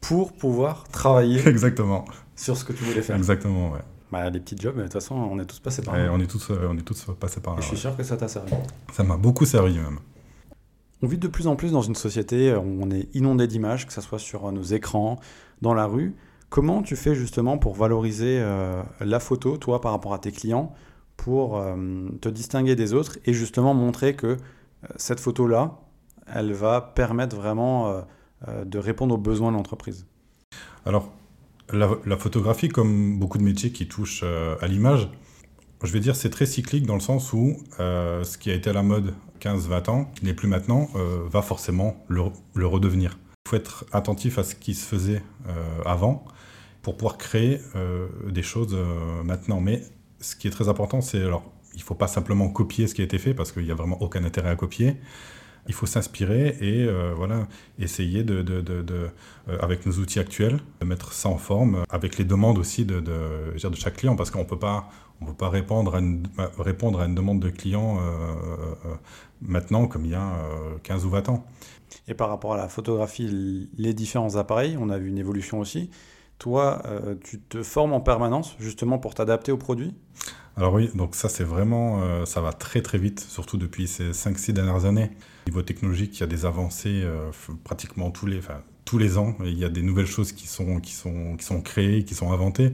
pour 0.00 0.32
pouvoir 0.32 0.84
travailler 0.88 1.40
Exactement. 1.48 2.04
sur 2.36 2.56
ce 2.56 2.64
que 2.64 2.72
tu 2.72 2.84
voulais 2.84 3.02
faire. 3.02 3.16
Exactement, 3.16 3.72
ouais. 3.72 3.80
Bah, 4.12 4.30
les 4.30 4.38
petits 4.38 4.56
jobs, 4.56 4.76
de 4.76 4.82
toute 4.82 4.92
façon, 4.92 5.14
on 5.16 5.40
est 5.40 5.44
tous 5.44 5.58
passés 5.58 5.82
par 5.82 5.96
là. 5.96 6.08
on, 6.12 6.20
est 6.20 6.26
tous, 6.26 6.50
euh, 6.50 6.68
on 6.70 6.76
est 6.76 6.82
tous 6.82 7.06
passés 7.18 7.40
par 7.40 7.56
là. 7.56 7.60
je 7.62 7.66
suis 7.66 7.76
sûr 7.76 7.96
que 7.96 8.02
ça 8.02 8.16
t'a 8.16 8.28
servi. 8.28 8.52
Ça 8.92 9.02
m'a 9.02 9.16
beaucoup 9.16 9.44
servi 9.44 9.76
même. 9.78 9.98
On 11.02 11.06
vit 11.06 11.18
de 11.18 11.26
plus 11.26 11.46
en 11.46 11.56
plus 11.56 11.72
dans 11.72 11.82
une 11.82 11.96
société 11.96 12.54
où 12.54 12.78
on 12.80 12.90
est 12.90 13.08
inondé 13.14 13.46
d'images, 13.46 13.86
que 13.86 13.92
ce 13.92 14.00
soit 14.00 14.18
sur 14.18 14.50
nos 14.52 14.62
écrans, 14.62 15.18
dans 15.62 15.74
la 15.74 15.86
rue. 15.86 16.14
Comment 16.48 16.82
tu 16.82 16.96
fais 16.96 17.14
justement 17.14 17.58
pour 17.58 17.74
valoriser 17.74 18.38
euh, 18.40 18.82
la 19.00 19.18
photo, 19.18 19.56
toi, 19.56 19.80
par 19.80 19.92
rapport 19.92 20.14
à 20.14 20.18
tes 20.18 20.30
clients, 20.30 20.72
pour 21.16 21.58
euh, 21.58 21.74
te 22.20 22.28
distinguer 22.28 22.76
des 22.76 22.94
autres 22.94 23.18
et 23.24 23.32
justement 23.32 23.74
montrer 23.74 24.14
que 24.14 24.36
cette 24.96 25.20
photo-là, 25.20 25.78
elle 26.26 26.52
va 26.52 26.80
permettre 26.80 27.36
vraiment 27.36 28.04
de 28.46 28.78
répondre 28.78 29.14
aux 29.14 29.18
besoins 29.18 29.50
de 29.50 29.56
l'entreprise 29.56 30.06
Alors, 30.84 31.10
la, 31.72 32.16
photographie, 32.16 32.68
comme 32.68 33.18
beaucoup 33.18 33.38
de 33.38 33.42
métiers 33.42 33.70
qui 33.70 33.88
touchent 33.88 34.22
euh, 34.22 34.56
à 34.60 34.66
l'image, 34.66 35.08
je 35.82 35.92
vais 35.92 36.00
dire 36.00 36.16
c'est 36.16 36.30
très 36.30 36.46
cyclique 36.46 36.86
dans 36.86 36.94
le 36.94 37.00
sens 37.00 37.32
où 37.32 37.56
euh, 37.80 38.24
ce 38.24 38.38
qui 38.38 38.50
a 38.50 38.54
été 38.54 38.70
à 38.70 38.72
la 38.72 38.82
mode 38.82 39.14
15-20 39.40 39.90
ans, 39.90 40.10
n'est 40.22 40.34
plus 40.34 40.48
maintenant, 40.48 40.88
euh, 40.94 41.20
va 41.28 41.42
forcément 41.42 41.96
le, 42.08 42.22
redevenir. 42.66 43.18
Il 43.46 43.50
faut 43.50 43.56
être 43.56 43.84
attentif 43.92 44.38
à 44.38 44.44
ce 44.44 44.54
qui 44.54 44.74
se 44.74 44.86
faisait 44.86 45.22
avant 45.84 46.24
pour 46.80 46.96
pouvoir 46.96 47.18
créer 47.18 47.60
des 48.26 48.42
choses 48.42 48.74
maintenant. 49.22 49.60
Mais 49.60 49.82
ce 50.20 50.34
qui 50.34 50.48
est 50.48 50.50
très 50.50 50.70
important, 50.70 51.02
c'est 51.02 51.22
alors 51.22 51.44
il 51.74 51.78
ne 51.78 51.82
faut 51.82 51.94
pas 51.94 52.08
simplement 52.08 52.48
copier 52.48 52.86
ce 52.86 52.94
qui 52.94 53.00
a 53.02 53.04
été 53.04 53.18
fait 53.18 53.34
parce 53.34 53.52
qu'il 53.52 53.64
n'y 53.64 53.70
a 53.70 53.74
vraiment 53.74 54.00
aucun 54.00 54.24
intérêt 54.24 54.50
à 54.50 54.56
copier 54.56 54.96
il 55.66 55.74
faut 55.74 55.86
s'inspirer 55.86 56.56
et 56.60 56.84
euh, 56.84 57.12
voilà, 57.16 57.46
essayer 57.78 58.22
de, 58.22 58.44
euh, 58.48 59.08
avec 59.60 59.86
nos 59.86 59.92
outils 59.92 60.18
actuels, 60.18 60.60
de 60.80 60.86
mettre 60.86 61.12
ça 61.12 61.28
en 61.28 61.38
forme, 61.38 61.84
avec 61.88 62.18
les 62.18 62.24
demandes 62.24 62.58
aussi 62.58 62.84
de, 62.84 63.00
de, 63.00 63.74
chaque 63.74 63.96
client, 63.96 64.16
parce 64.16 64.30
qu'on 64.30 64.40
ne 64.40 64.44
peut 64.44 64.58
pas, 64.58 64.88
on 65.20 65.26
peut 65.26 65.34
pas 65.34 65.48
répondre, 65.48 65.94
à 65.94 66.00
une, 66.00 66.26
répondre 66.58 67.00
à 67.00 67.06
une 67.06 67.14
demande 67.14 67.40
de 67.40 67.50
client 67.50 67.98
euh, 67.98 68.94
maintenant 69.40 69.86
comme 69.86 70.04
il 70.04 70.10
y 70.10 70.16
a 70.16 70.32
15 70.82 71.04
ou 71.06 71.10
20 71.10 71.28
ans. 71.30 71.44
Et 72.08 72.14
par 72.14 72.28
rapport 72.28 72.54
à 72.54 72.56
la 72.56 72.68
photographie, 72.68 73.68
les 73.76 73.94
différents 73.94 74.36
appareils, 74.36 74.76
on 74.78 74.90
a 74.90 74.98
vu 74.98 75.08
une 75.08 75.18
évolution 75.18 75.60
aussi. 75.60 75.90
Toi, 76.38 76.82
tu 77.22 77.40
te 77.40 77.62
formes 77.62 77.92
en 77.92 78.00
permanence 78.00 78.56
justement 78.58 78.98
pour 78.98 79.14
t'adapter 79.14 79.52
aux 79.52 79.56
produits 79.56 79.94
alors 80.56 80.74
oui, 80.74 80.90
donc 80.94 81.14
ça 81.14 81.28
c'est 81.28 81.44
vraiment, 81.44 82.24
ça 82.26 82.40
va 82.40 82.52
très 82.52 82.80
très 82.80 82.98
vite, 82.98 83.20
surtout 83.20 83.56
depuis 83.56 83.88
ces 83.88 84.10
5-6 84.12 84.52
dernières 84.52 84.84
années. 84.84 85.10
Au 85.46 85.50
niveau 85.50 85.62
technologique, 85.62 86.16
il 86.16 86.20
y 86.20 86.22
a 86.22 86.26
des 86.26 86.46
avancées 86.46 87.02
euh, 87.04 87.30
pratiquement 87.64 88.10
tous 88.10 88.24
les, 88.24 88.40
tous 88.86 88.96
les 88.96 89.18
ans. 89.18 89.36
Il 89.44 89.58
y 89.58 89.64
a 89.64 89.68
des 89.68 89.82
nouvelles 89.82 90.06
choses 90.06 90.32
qui 90.32 90.46
sont, 90.46 90.80
qui 90.80 90.94
sont, 90.94 91.36
qui 91.36 91.44
sont 91.44 91.60
créées, 91.60 92.04
qui 92.04 92.14
sont 92.14 92.32
inventées. 92.32 92.72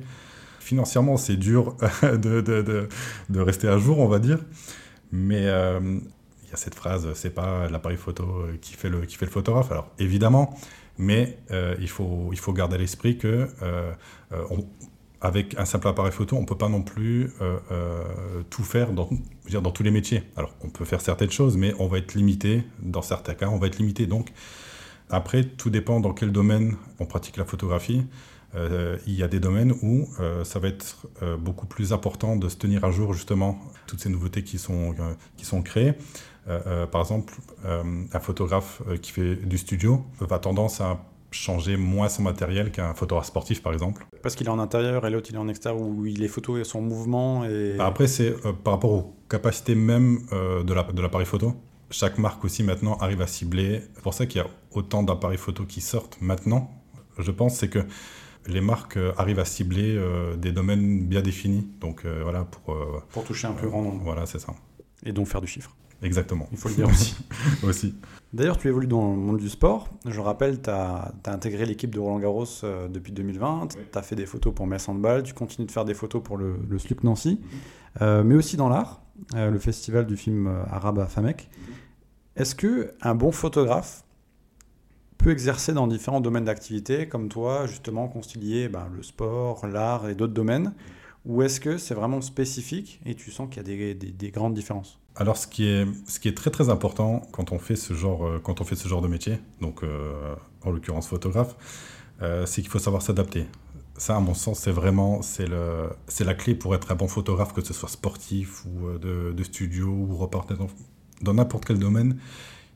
Financièrement, 0.61 1.17
c'est 1.17 1.37
dur 1.37 1.77
de, 2.03 2.41
de, 2.41 2.89
de, 3.29 3.41
rester 3.41 3.67
à 3.67 3.77
jour, 3.77 3.99
on 3.99 4.07
va 4.07 4.21
dire. 4.21 4.39
Mais 5.11 5.47
euh, 5.47 5.81
il 6.45 6.51
y 6.51 6.53
a 6.53 6.57
cette 6.57 6.77
phrase, 6.77 7.09
c'est 7.15 7.35
pas 7.35 7.69
l'appareil 7.69 7.99
photo 7.99 8.45
qui 8.61 8.75
fait, 8.75 8.89
le, 8.89 9.01
qui 9.01 9.17
fait 9.17 9.27
le 9.27 9.33
photographe. 9.33 9.73
Alors 9.73 9.91
évidemment, 9.99 10.57
mais 10.97 11.39
euh, 11.51 11.75
il, 11.81 11.89
faut, 11.89 12.29
il 12.31 12.39
faut 12.39 12.53
garder 12.53 12.77
à 12.77 12.79
l'esprit 12.79 13.19
que 13.19 13.49
avec 15.21 15.59
un 15.59 15.65
simple 15.65 15.89
appareil 15.89 16.13
photo, 16.13 16.37
on 16.37 16.43
ne 16.43 16.47
peut 16.47 16.57
pas 16.57 16.69
non 16.69 16.83
plus 16.83 17.31
euh, 17.41 17.59
euh, 17.71 18.03
tout 18.49 18.63
faire 18.63 18.93
dans, 18.93 19.09
tous 19.71 19.83
les 19.83 19.91
métiers. 19.91 20.23
Alors, 20.37 20.55
on 20.63 20.71
peut 20.71 20.85
faire 20.85 21.01
certaines 21.01 21.31
choses, 21.31 21.57
mais 21.57 21.75
on 21.79 21.89
va 21.89 21.99
être 21.99 22.15
limité, 22.15 22.63
dans 22.81 23.03
certains 23.03 23.35
cas, 23.35 23.49
on 23.49 23.59
va 23.59 23.67
être 23.67 23.79
limité. 23.79 24.07
Donc, 24.07 24.33
après, 25.11 25.45
tout 25.45 25.71
dépend 25.71 26.01
dans 26.01 26.15
quel 26.15 26.33
domaine 26.33 26.77
on 26.99 27.07
pratique 27.07 27.37
la 27.37 27.45
photographie. 27.45 28.07
Euh, 28.55 28.97
il 29.07 29.15
y 29.15 29.23
a 29.23 29.29
des 29.29 29.41
domaines 29.41 29.75
où 29.83 30.09
ça 30.45 30.59
va 30.59 30.69
être 30.69 31.07
beaucoup 31.39 31.67
plus 31.67 31.93
important 31.93 32.37
de 32.37 32.49
se 32.49 32.57
tenir 32.57 32.85
à 32.85 32.91
jour, 32.91 33.13
justement, 33.13 33.61
toutes 33.87 34.01
ces 34.01 34.09
nouveautés 34.09 34.43
qui 34.43 34.59
sont, 34.59 34.95
qui 35.37 35.45
sont 35.45 35.63
créées. 35.63 35.93
par 36.47 37.03
exemple, 37.03 37.35
un 37.65 38.21
photographe 38.21 38.83
qui 39.03 39.13
fait 39.13 39.37
du 39.37 39.59
studio 39.59 40.05
va 40.21 40.39
tendance 40.39 40.81
à 40.81 41.05
changer 41.31 41.77
moins 41.77 42.09
son 42.09 42.23
matériel 42.23 42.71
qu'un 42.71 42.95
photographe 42.95 43.27
sportif, 43.27 43.63
par 43.63 43.73
exemple. 43.73 44.07
Parce 44.23 44.35
qu'il 44.35 44.47
est 44.47 44.51
en 44.51 44.59
intérieur 44.59 45.07
et 45.07 45.11
l'autre 45.11 45.29
il 45.31 45.37
est 45.37 45.39
en 45.39 45.49
extérieur, 45.49 45.81
où 45.81 46.05
les 46.05 46.29
photos 46.29 46.67
sont 46.67 46.79
en 46.79 46.83
mouvement. 46.83 47.45
Et... 47.45 47.75
Bah, 47.77 47.87
après, 47.87 48.07
c'est 48.07 48.35
euh, 48.47 48.53
par 48.53 48.75
rapport 48.75 48.93
aux 48.93 49.17
capacités 49.29 49.75
même 49.75 50.21
euh, 50.33 50.63
de 50.63 51.03
l'appareil 51.03 51.27
photo. 51.27 51.55
Chaque 51.91 52.19
marque 52.19 52.45
aussi 52.45 52.63
maintenant 52.63 52.97
arrive 52.99 53.21
à 53.21 53.27
cibler. 53.27 53.83
C'est 53.95 54.03
pour 54.03 54.15
ça 54.15 54.27
qu'il 54.27 54.41
y 54.41 54.45
a 54.45 54.49
autant 54.73 55.03
d'appareils 55.03 55.39
photo 55.39 55.65
qui 55.65 55.81
sortent 55.81 56.19
maintenant. 56.21 56.71
Je 57.19 57.31
pense 57.31 57.57
c'est 57.57 57.69
que 57.69 57.81
les 58.47 58.61
marques 58.61 58.97
euh, 58.97 59.13
arrivent 59.19 59.41
à 59.41 59.45
cibler 59.45 60.01
des 60.39 60.53
domaines 60.53 61.07
bien 61.07 61.21
définis. 61.21 61.69
Donc 61.81 62.07
voilà 62.07 62.45
pour 62.45 62.77
pour 63.11 63.25
toucher 63.25 63.49
un 63.49 63.53
plus 63.53 63.69
grand 63.69 63.83
nombre. 63.83 64.03
Voilà, 64.05 64.27
c'est 64.27 64.39
ça. 64.39 64.55
Et 65.05 65.13
donc 65.13 65.27
faire 65.27 65.41
du 65.41 65.49
chiffre. 65.49 65.75
Exactement. 66.03 66.49
Il 66.53 66.59
faut 66.59 66.69
le 66.69 66.75
dire 66.75 66.89
aussi. 66.89 67.17
aussi. 67.63 67.95
D'ailleurs, 68.33 68.59
tu 68.59 68.69
évolues 68.69 68.87
dans 68.87 69.11
le 69.11 69.17
monde 69.17 69.39
du 69.39 69.49
sport. 69.49 69.89
Je 70.07 70.21
rappelle, 70.21 70.63
tu 70.63 70.71
as, 70.71 71.13
intégré 71.27 71.67
l'équipe 71.67 71.93
de 71.93 71.99
Roland 71.99 72.19
Garros 72.19 72.47
euh, 72.65 72.89
depuis 72.89 73.13
2020. 73.13 73.69
Tu 73.93 73.99
as 73.99 74.03
fait 74.03 74.17
des 74.17 74.27
photos 74.27 74.55
pour 74.55 74.67
Metz 74.67 74.89
Handball. 74.89 75.23
Tu 75.25 75.35
continues 75.35 75.67
de 75.67 75.73
faire 75.73 75.85
des 75.85 75.95
photos 75.95 76.23
pour 76.23 76.37
le, 76.37 76.57
le 76.69 76.79
SLUC 76.79 77.03
Nancy. 77.03 77.41
Euh, 78.01 78.23
mais 78.23 78.37
aussi 78.37 78.57
dans 78.57 78.69
l'art, 78.69 79.03
euh, 79.35 79.51
le 79.51 79.59
festival 79.59 80.07
du 80.07 80.17
film 80.17 80.47
arabe 80.71 81.01
à 81.01 81.07
Famek. 81.07 81.51
Est-ce 82.37 82.55
que 82.55 82.93
un 83.03 83.15
bon 83.15 83.33
photographe 83.33 84.05
peut 85.19 85.31
exercer 85.31 85.75
dans 85.75 85.87
différents 85.89 86.21
domaines 86.21 86.45
d'activité, 86.45 87.09
comme 87.09 87.29
toi, 87.29 87.67
justement, 87.67 88.09
concilier 88.09 88.69
ben, 88.69 88.89
le 88.95 89.03
sport, 89.03 89.67
l'art 89.67 90.09
et 90.09 90.15
d'autres 90.15 90.33
domaines? 90.33 90.73
Ou 91.27 91.43
est-ce 91.43 91.61
que 91.61 91.77
c'est 91.77 91.95
vraiment 91.95 92.23
spécifique 92.23 93.01
et 93.05 93.15
tu 93.15 93.31
sens 93.31 93.49
qu'il 93.51 93.59
y 93.69 93.91
a 93.91 93.95
des, 93.95 93.95
des 93.95 94.31
grandes 94.31 94.55
différences? 94.55 95.00
Alors, 95.17 95.37
ce 95.37 95.47
qui, 95.47 95.67
est, 95.67 96.37
très 96.37 96.51
très 96.51 96.71
important 96.71 97.23
quand 97.33 97.53
on 97.53 97.59
fait 97.59 97.77
ce 97.77 97.95
genre, 97.95 98.27
euh, 98.27 98.41
quand 98.43 98.61
on 98.61 98.65
fait 98.65 98.77
ce 98.77 98.89
genre 98.89 99.03
de 99.03 99.09
métier, 99.09 99.39
donc 99.61 99.83
euh, 99.83 100.35
en 100.63 100.71
l'occurrence 100.71 101.09
photographe, 101.09 101.57
euh, 102.23 102.47
c'est 102.47 102.63
qu'il 102.63 102.71
faut 102.71 102.79
savoir 102.79 103.03
s'adapter. 103.03 103.47
Ça, 103.97 104.17
à 104.17 104.21
mon 104.21 104.35
sens, 104.35 104.61
c'est 104.61 104.71
vraiment 104.71 105.21
c'est 105.21 105.47
la 105.47 106.35
clé 106.35 106.55
pour 106.55 106.75
être 106.75 106.91
un 106.93 106.95
bon 106.95 107.09
photographe, 107.09 107.53
que 107.53 107.61
ce 107.61 107.75
soit 107.75 107.89
sportif 107.89 108.65
ou 108.65 108.99
de, 108.99 109.43
studio 109.43 109.89
ou 109.89 110.17
reporter 110.17 110.57
dans, 111.21 111.35
n'importe 111.35 111.67
quel 111.67 111.79
domaine. 111.79 112.19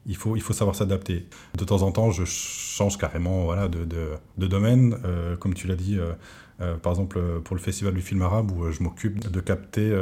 Il 0.07 0.17
faut, 0.17 0.37
il 0.37 0.43
faut 0.43 0.53
savoir 0.53 0.77
s'adapter. 0.77 1.27
De 1.57 1.65
temps 1.65 1.81
en 1.81 1.93
temps, 1.93 2.11
je 2.11 2.27
change 2.27 2.99
carrément 2.99 3.45
voilà, 3.45 3.69
de, 3.69 3.87
de 3.87 4.47
domaine. 4.47 4.99
comme 5.41 5.55
tu 5.55 5.67
l'as 5.67 5.77
dit, 5.77 5.99
par 6.59 6.93
exemple 6.93 7.41
pour 7.43 7.57
le 7.57 7.63
festival 7.63 7.95
du 7.95 8.03
film 8.03 8.21
arabe, 8.21 8.51
où 8.51 8.71
je 8.71 8.83
m'occupe 8.83 9.31
de 9.31 9.41
capter 9.41 9.99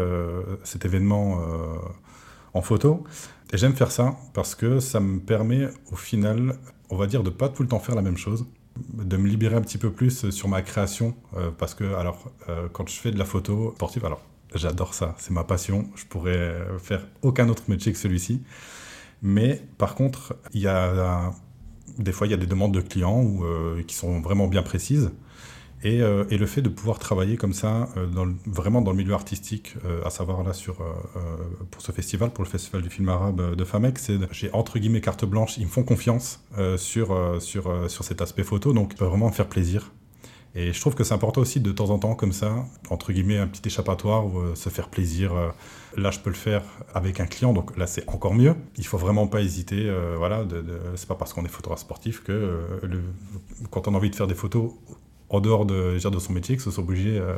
cet 0.65 0.85
événement 0.85 1.41
en 2.55 2.63
photo. 2.63 3.05
Et 3.53 3.59
j'aime 3.59 3.75
faire 3.75 3.91
ça 3.91 4.17
parce 4.33 4.55
que 4.55 4.81
ça 4.81 5.01
me 5.01 5.21
permet 5.21 5.69
au 5.91 5.97
final, 5.97 6.57
on 6.91 6.97
va 6.97 7.07
dire, 7.07 7.23
de 7.23 7.31
pas 7.31 7.49
tout 7.49 7.63
le 7.63 7.69
temps 7.69 7.81
faire 7.81 7.95
la 7.95 8.03
même 8.03 8.17
chose, 8.17 8.47
de 8.95 9.17
me 9.17 9.29
libérer 9.29 9.57
un 9.57 9.61
petit 9.61 9.79
peu 9.79 9.91
plus 9.91 10.31
sur 10.31 10.49
ma 10.49 10.63
création. 10.63 11.15
parce 11.59 11.75
que, 11.75 11.85
alors, 11.95 12.31
quand 12.73 12.89
je 12.89 12.95
fais 12.95 13.11
de 13.11 13.19
la 13.19 13.27
photo 13.27 13.73
sportive, 13.77 14.07
alors, 14.07 14.23
j'adore 14.55 14.95
ça, 14.95 15.15
c'est 15.19 15.33
ma 15.33 15.45
passion. 15.45 15.91
Je 15.97 16.07
pourrais 16.07 16.57
faire 16.79 17.07
aucun 17.21 17.49
autre 17.51 17.65
métier 17.69 17.93
que 17.93 17.99
celui-ci. 17.99 18.43
Mais 19.21 19.63
par 19.77 19.95
contre, 19.95 20.35
il 20.55 20.63
y 20.63 20.67
a 20.67 21.33
des 21.99 22.13
fois, 22.13 22.27
il 22.27 22.31
y 22.31 22.35
a 22.35 22.39
des 22.39 22.47
demandes 22.47 22.73
de 22.73 22.81
clients 22.81 23.23
qui 23.87 23.95
sont 23.95 24.21
vraiment 24.21 24.47
bien 24.47 24.63
précises. 24.63 25.11
Euh, 25.85 26.25
et, 26.31 26.39
le 26.39 26.47
fait 26.47 26.63
de 26.63 26.69
pouvoir 26.69 26.99
travailler 26.99 27.37
comme 27.37 27.53
ça, 27.53 27.89
euh, 27.97 28.07
vraiment 28.47 28.83
dans 28.83 28.93
le 28.93 28.97
milieu 28.97 29.15
artistique, 29.15 29.75
euh, 29.85 30.05
à 30.05 30.11
savoir 30.11 30.43
là 30.43 30.53
sur, 30.53 30.77
pour 31.71 31.83
ce 31.83 31.93
festival, 31.93 32.31
pour 32.31 32.45
le 32.45 32.49
Festival 32.49 32.83
du 32.83 32.91
film 32.91 33.09
arabe 33.09 33.55
de 33.57 33.65
FAMEC, 33.65 33.99
c'est 33.99 34.19
j'ai 34.31 34.53
entre 34.53 34.79
guillemets 34.79 35.01
carte 35.01 35.25
blanche, 35.25 35.57
ils 35.59 35.65
me 35.65 35.71
font 35.71 35.83
confiance 35.83 36.41
sur, 36.77 37.37
sur, 37.41 37.91
sur 37.91 38.05
cet 38.05 38.21
aspect 38.21 38.45
photo, 38.45 38.73
donc 38.73 38.97
vraiment 38.97 39.29
me 39.29 39.33
faire 39.33 39.49
plaisir. 39.49 39.93
Et 40.55 40.75
je 40.75 40.81
trouve 40.81 40.95
que 40.95 41.03
c'est 41.03 41.15
important 41.15 41.41
aussi 41.41 41.61
de 41.61 41.73
temps 41.73 41.89
en 41.89 41.99
temps, 41.99 42.15
comme 42.15 42.33
ça, 42.33 42.67
entre 42.91 43.13
guillemets, 43.13 43.39
un 43.39 43.47
petit 43.47 43.67
échappatoire, 43.67 44.27
se 44.55 44.69
faire 44.69 44.89
plaisir. 44.89 45.33
là, 45.97 46.11
je 46.11 46.19
peux 46.19 46.29
le 46.29 46.37
faire 46.37 46.63
avec 46.95 47.21
un 47.21 47.27
client, 47.27 47.55
donc 47.55 47.77
là, 47.79 47.87
c'est 47.87 48.07
encore 48.09 48.35
mieux. 48.35 48.55
Il 48.77 48.85
faut 48.85 48.99
vraiment 48.99 49.27
pas 49.27 49.41
hésiter. 49.41 49.91
voilà, 50.19 50.45
de, 50.45 50.63
c'est 50.95 51.09
pas 51.09 51.15
parce 51.15 51.33
qu'on 51.33 51.45
est 51.45 51.49
photographe 51.49 51.81
sportif 51.81 52.23
que 52.23 52.61
quand 53.71 53.89
on 53.89 53.95
a 53.95 53.97
envie 53.97 54.11
de 54.11 54.17
faire 54.17 54.27
des 54.27 54.35
photos 54.35 54.73
en 55.33 55.41
dehors 55.41 55.65
de, 55.65 55.99
de 55.99 56.19
son 56.19 56.33
métier, 56.33 56.57
que 56.57 56.63
ce 56.63 56.71
soit 56.71 56.85
obligé 56.85 57.19
euh, 57.19 57.35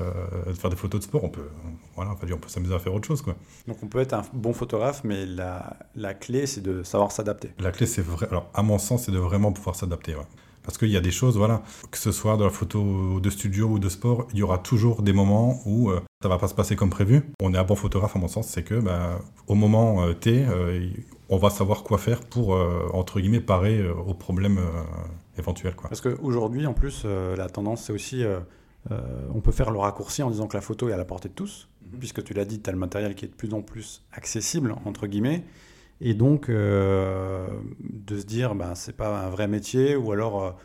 de 0.48 0.52
faire 0.52 0.68
des 0.68 0.76
photos 0.76 1.00
de 1.00 1.04
sport. 1.04 1.22
On 1.22 1.28
peut, 1.28 1.48
voilà, 1.94 2.10
enfin, 2.10 2.26
on 2.32 2.38
peut 2.38 2.48
s'amuser 2.48 2.74
à 2.74 2.80
faire 2.80 2.92
autre 2.92 3.06
chose. 3.06 3.22
Quoi. 3.22 3.36
Donc 3.68 3.78
on 3.82 3.86
peut 3.86 4.00
être 4.00 4.14
un 4.14 4.24
bon 4.32 4.52
photographe, 4.52 5.02
mais 5.04 5.24
la, 5.24 5.76
la 5.94 6.12
clé, 6.12 6.46
c'est 6.46 6.60
de 6.60 6.82
savoir 6.82 7.12
s'adapter. 7.12 7.52
La 7.60 7.70
clé, 7.70 7.86
c'est 7.86 8.02
vrai. 8.02 8.26
Alors, 8.30 8.50
à 8.52 8.62
mon 8.62 8.78
sens, 8.78 9.04
c'est 9.04 9.12
de 9.12 9.18
vraiment 9.18 9.52
pouvoir 9.52 9.76
s'adapter. 9.76 10.16
Parce 10.64 10.76
qu'il 10.76 10.88
y 10.88 10.96
a 10.96 11.00
des 11.00 11.12
choses, 11.12 11.36
voilà, 11.36 11.62
que 11.92 11.98
ce 11.98 12.10
soit 12.10 12.36
dans 12.36 12.44
la 12.44 12.50
photo 12.50 13.20
de 13.20 13.30
studio 13.30 13.68
ou 13.68 13.78
de 13.78 13.88
sport, 13.88 14.26
il 14.32 14.40
y 14.40 14.42
aura 14.42 14.58
toujours 14.58 15.02
des 15.02 15.12
moments 15.12 15.60
où 15.64 15.90
ça 15.90 15.96
euh, 15.96 16.00
ça 16.22 16.28
va 16.28 16.38
pas 16.38 16.48
se 16.48 16.54
passer 16.54 16.74
comme 16.74 16.90
prévu. 16.90 17.22
On 17.40 17.52
est 17.54 17.58
un 17.58 17.64
bon 17.64 17.76
photographe, 17.76 18.16
à 18.16 18.18
mon 18.18 18.28
sens, 18.28 18.48
c'est 18.48 18.64
que 18.64 18.80
bah, 18.80 19.20
au 19.46 19.54
moment 19.54 20.02
euh, 20.02 20.14
T, 20.14 20.44
on 21.28 21.36
va 21.36 21.50
savoir 21.50 21.84
quoi 21.84 21.98
faire 21.98 22.20
pour, 22.22 22.58
entre 22.92 23.20
guillemets, 23.20 23.40
parer 23.40 23.88
aux 23.88 24.14
problèmes 24.14 24.58
éventuel. 25.38 25.75
Quoi. 25.75 25.88
Parce 25.88 26.00
qu'aujourd'hui, 26.00 26.67
en 26.67 26.75
plus, 26.75 27.03
euh, 27.05 27.37
la 27.37 27.49
tendance, 27.49 27.85
c'est 27.85 27.93
aussi. 27.93 28.25
Euh, 28.25 28.41
euh, 28.91 29.00
on 29.35 29.41
peut 29.41 29.53
faire 29.53 29.71
le 29.71 29.79
raccourci 29.79 30.23
en 30.23 30.31
disant 30.31 30.47
que 30.47 30.57
la 30.57 30.61
photo 30.61 30.88
est 30.91 30.93
à 30.93 30.99
la 30.99 31.07
portée 31.07 31.29
de 31.29 31.35
tous, 31.35 31.69
mhm. 31.93 31.99
puisque 31.99 32.23
tu 32.23 32.35
l'as 32.35 32.45
dit, 32.45 32.61
tu 32.61 32.69
as 32.69 32.73
le 32.73 32.79
matériel 32.79 33.14
qui 33.14 33.25
est 33.25 33.29
de 33.29 33.35
plus 33.35 33.55
en 33.55 33.62
plus 33.62 34.03
accessible, 34.12 34.75
entre 34.85 35.07
guillemets. 35.07 35.45
Et 36.00 36.12
donc, 36.12 36.50
de 36.50 37.47
se 38.11 38.25
dire, 38.25 38.55
ben, 38.55 38.75
c'est 38.75 38.97
pas 38.97 39.25
un 39.25 39.31
vrai 39.31 39.47
métier, 39.47 39.97
ou 39.97 40.12
alors. 40.12 40.57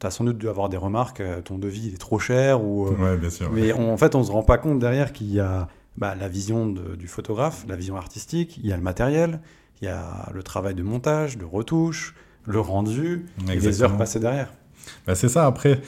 tu 0.00 0.06
as 0.06 0.10
sans 0.10 0.24
doute 0.24 0.38
dû 0.38 0.48
avoir 0.48 0.68
des 0.68 0.76
remarques, 0.76 1.20
ton 1.44 1.58
devis 1.58 1.88
est 1.88 1.98
trop 1.98 2.18
cher. 2.20 2.62
Ou, 2.62 2.88
ouais, 2.88 3.16
bien 3.16 3.28
sûr. 3.28 3.50
Mais 3.52 3.72
en 3.72 3.96
fait, 3.96 4.14
on 4.14 4.20
ne 4.20 4.24
se 4.24 4.30
rend 4.30 4.44
pas 4.44 4.58
compte 4.58 4.78
derrière 4.78 5.12
qu'il 5.12 5.30
y 5.30 5.40
a 5.40 5.68
bah, 5.98 6.14
la 6.14 6.28
vision 6.28 6.66
du 6.68 7.08
photographe, 7.08 7.66
la 7.68 7.76
vision 7.76 7.96
artistique, 7.96 8.58
il 8.58 8.66
y 8.66 8.72
a 8.72 8.76
le 8.76 8.82
matériel, 8.82 9.40
il 9.80 9.86
y 9.86 9.88
a 9.88 10.30
le 10.32 10.42
travail 10.42 10.74
de 10.74 10.82
montage, 10.82 11.36
de 11.36 11.44
retouche, 11.44 12.14
le 12.46 12.60
rendu 12.60 13.26
et 13.48 13.58
les 13.58 13.82
heures 13.82 13.96
passées 13.96 14.20
derrière. 14.20 14.52
Bah, 15.06 15.14
c'est 15.14 15.28
ça. 15.28 15.46
Après, 15.46 15.80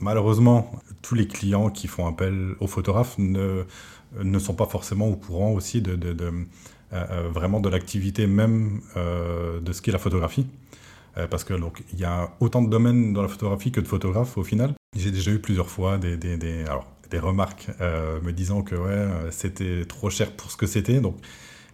malheureusement, 0.00 0.70
tous 1.02 1.14
les 1.14 1.26
clients 1.26 1.70
qui 1.70 1.86
font 1.86 2.06
appel 2.06 2.54
aux 2.60 2.66
photographes 2.66 3.16
ne, 3.18 3.64
ne 4.22 4.38
sont 4.38 4.54
pas 4.54 4.66
forcément 4.66 5.08
au 5.08 5.16
courant 5.16 5.52
aussi 5.52 5.80
de, 5.82 5.96
de, 5.96 6.14
euh, 6.22 6.44
euh, 6.92 7.28
vraiment 7.32 7.60
de 7.60 7.68
l'activité 7.68 8.26
même 8.26 8.80
euh, 8.96 9.60
de 9.60 9.72
ce 9.72 9.82
qu'est 9.82 9.92
la 9.92 9.98
photographie. 9.98 10.46
parce 11.30 11.44
que 11.44 11.54
donc 11.54 11.82
il 11.92 11.98
y 11.98 12.04
a 12.04 12.30
autant 12.40 12.62
de 12.62 12.70
domaines 12.70 13.12
dans 13.12 13.22
la 13.22 13.28
photographie 13.28 13.72
que 13.72 13.80
de 13.80 13.86
photographes 13.86 14.38
au 14.38 14.44
final. 14.44 14.72
J'ai 14.96 15.10
déjà 15.10 15.30
eu 15.30 15.38
plusieurs 15.38 15.68
fois 15.68 15.98
des, 15.98 16.16
des, 16.16 16.36
des 16.36 16.64
alors, 16.64 16.86
des 17.10 17.18
remarques 17.18 17.68
me 17.80 18.30
disant 18.32 18.62
que 18.62 18.74
ouais, 18.74 19.30
c'était 19.30 19.84
trop 19.84 20.10
cher 20.10 20.32
pour 20.32 20.50
ce 20.50 20.56
que 20.56 20.66
c'était. 20.66 21.00
Donc, 21.00 21.16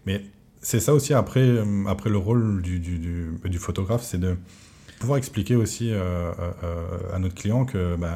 mais 0.06 0.22
c'est 0.62 0.80
ça 0.80 0.94
aussi 0.94 1.14
après, 1.14 1.40
euh, 1.40 1.84
après 1.86 2.10
le 2.10 2.18
rôle 2.18 2.62
du, 2.62 2.80
du, 2.80 2.98
du, 3.44 3.58
photographe, 3.58 4.02
c'est 4.02 4.18
de 4.18 4.36
pouvoir 4.98 5.18
expliquer 5.18 5.56
aussi 5.56 5.92
euh, 5.92 6.32
euh, 6.62 7.14
à 7.14 7.18
notre 7.18 7.34
client 7.34 7.64
que 7.64 7.96
ben, 7.96 8.14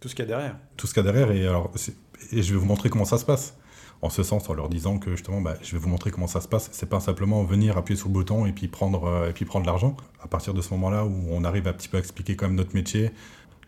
tout 0.00 0.08
ce 0.08 0.14
qu'il 0.14 0.24
y 0.24 0.26
a 0.26 0.28
derrière. 0.28 0.56
Tout 0.76 0.86
ce 0.86 0.94
qu'il 0.94 1.04
y 1.04 1.08
a 1.08 1.12
derrière 1.12 1.30
et 1.32 1.46
alors 1.46 1.70
et 2.32 2.42
je 2.42 2.52
vais 2.52 2.58
vous 2.58 2.66
montrer 2.66 2.90
comment 2.90 3.04
ça 3.04 3.18
se 3.18 3.24
passe. 3.24 3.56
En 4.02 4.08
ce 4.08 4.22
sens, 4.22 4.48
en 4.48 4.54
leur 4.54 4.70
disant 4.70 4.98
que 4.98 5.10
justement, 5.10 5.42
ben, 5.42 5.54
je 5.62 5.72
vais 5.72 5.78
vous 5.78 5.88
montrer 5.88 6.10
comment 6.10 6.26
ça 6.26 6.40
se 6.40 6.48
passe. 6.48 6.70
C'est 6.72 6.88
pas 6.88 7.00
simplement 7.00 7.44
venir 7.44 7.76
appuyer 7.76 7.98
sur 7.98 8.08
le 8.08 8.14
bouton 8.14 8.46
et 8.46 8.52
puis 8.52 8.66
prendre 8.66 9.26
et 9.28 9.32
puis 9.32 9.44
prendre 9.44 9.66
l'argent. 9.66 9.94
À 10.22 10.26
partir 10.26 10.54
de 10.54 10.62
ce 10.62 10.70
moment-là 10.74 11.04
où 11.04 11.28
on 11.30 11.44
arrive 11.44 11.66
à 11.66 11.70
un 11.70 11.74
petit 11.74 11.88
peu 11.88 11.98
expliquer 11.98 12.34
quand 12.34 12.46
même 12.46 12.56
notre 12.56 12.74
métier, 12.74 13.10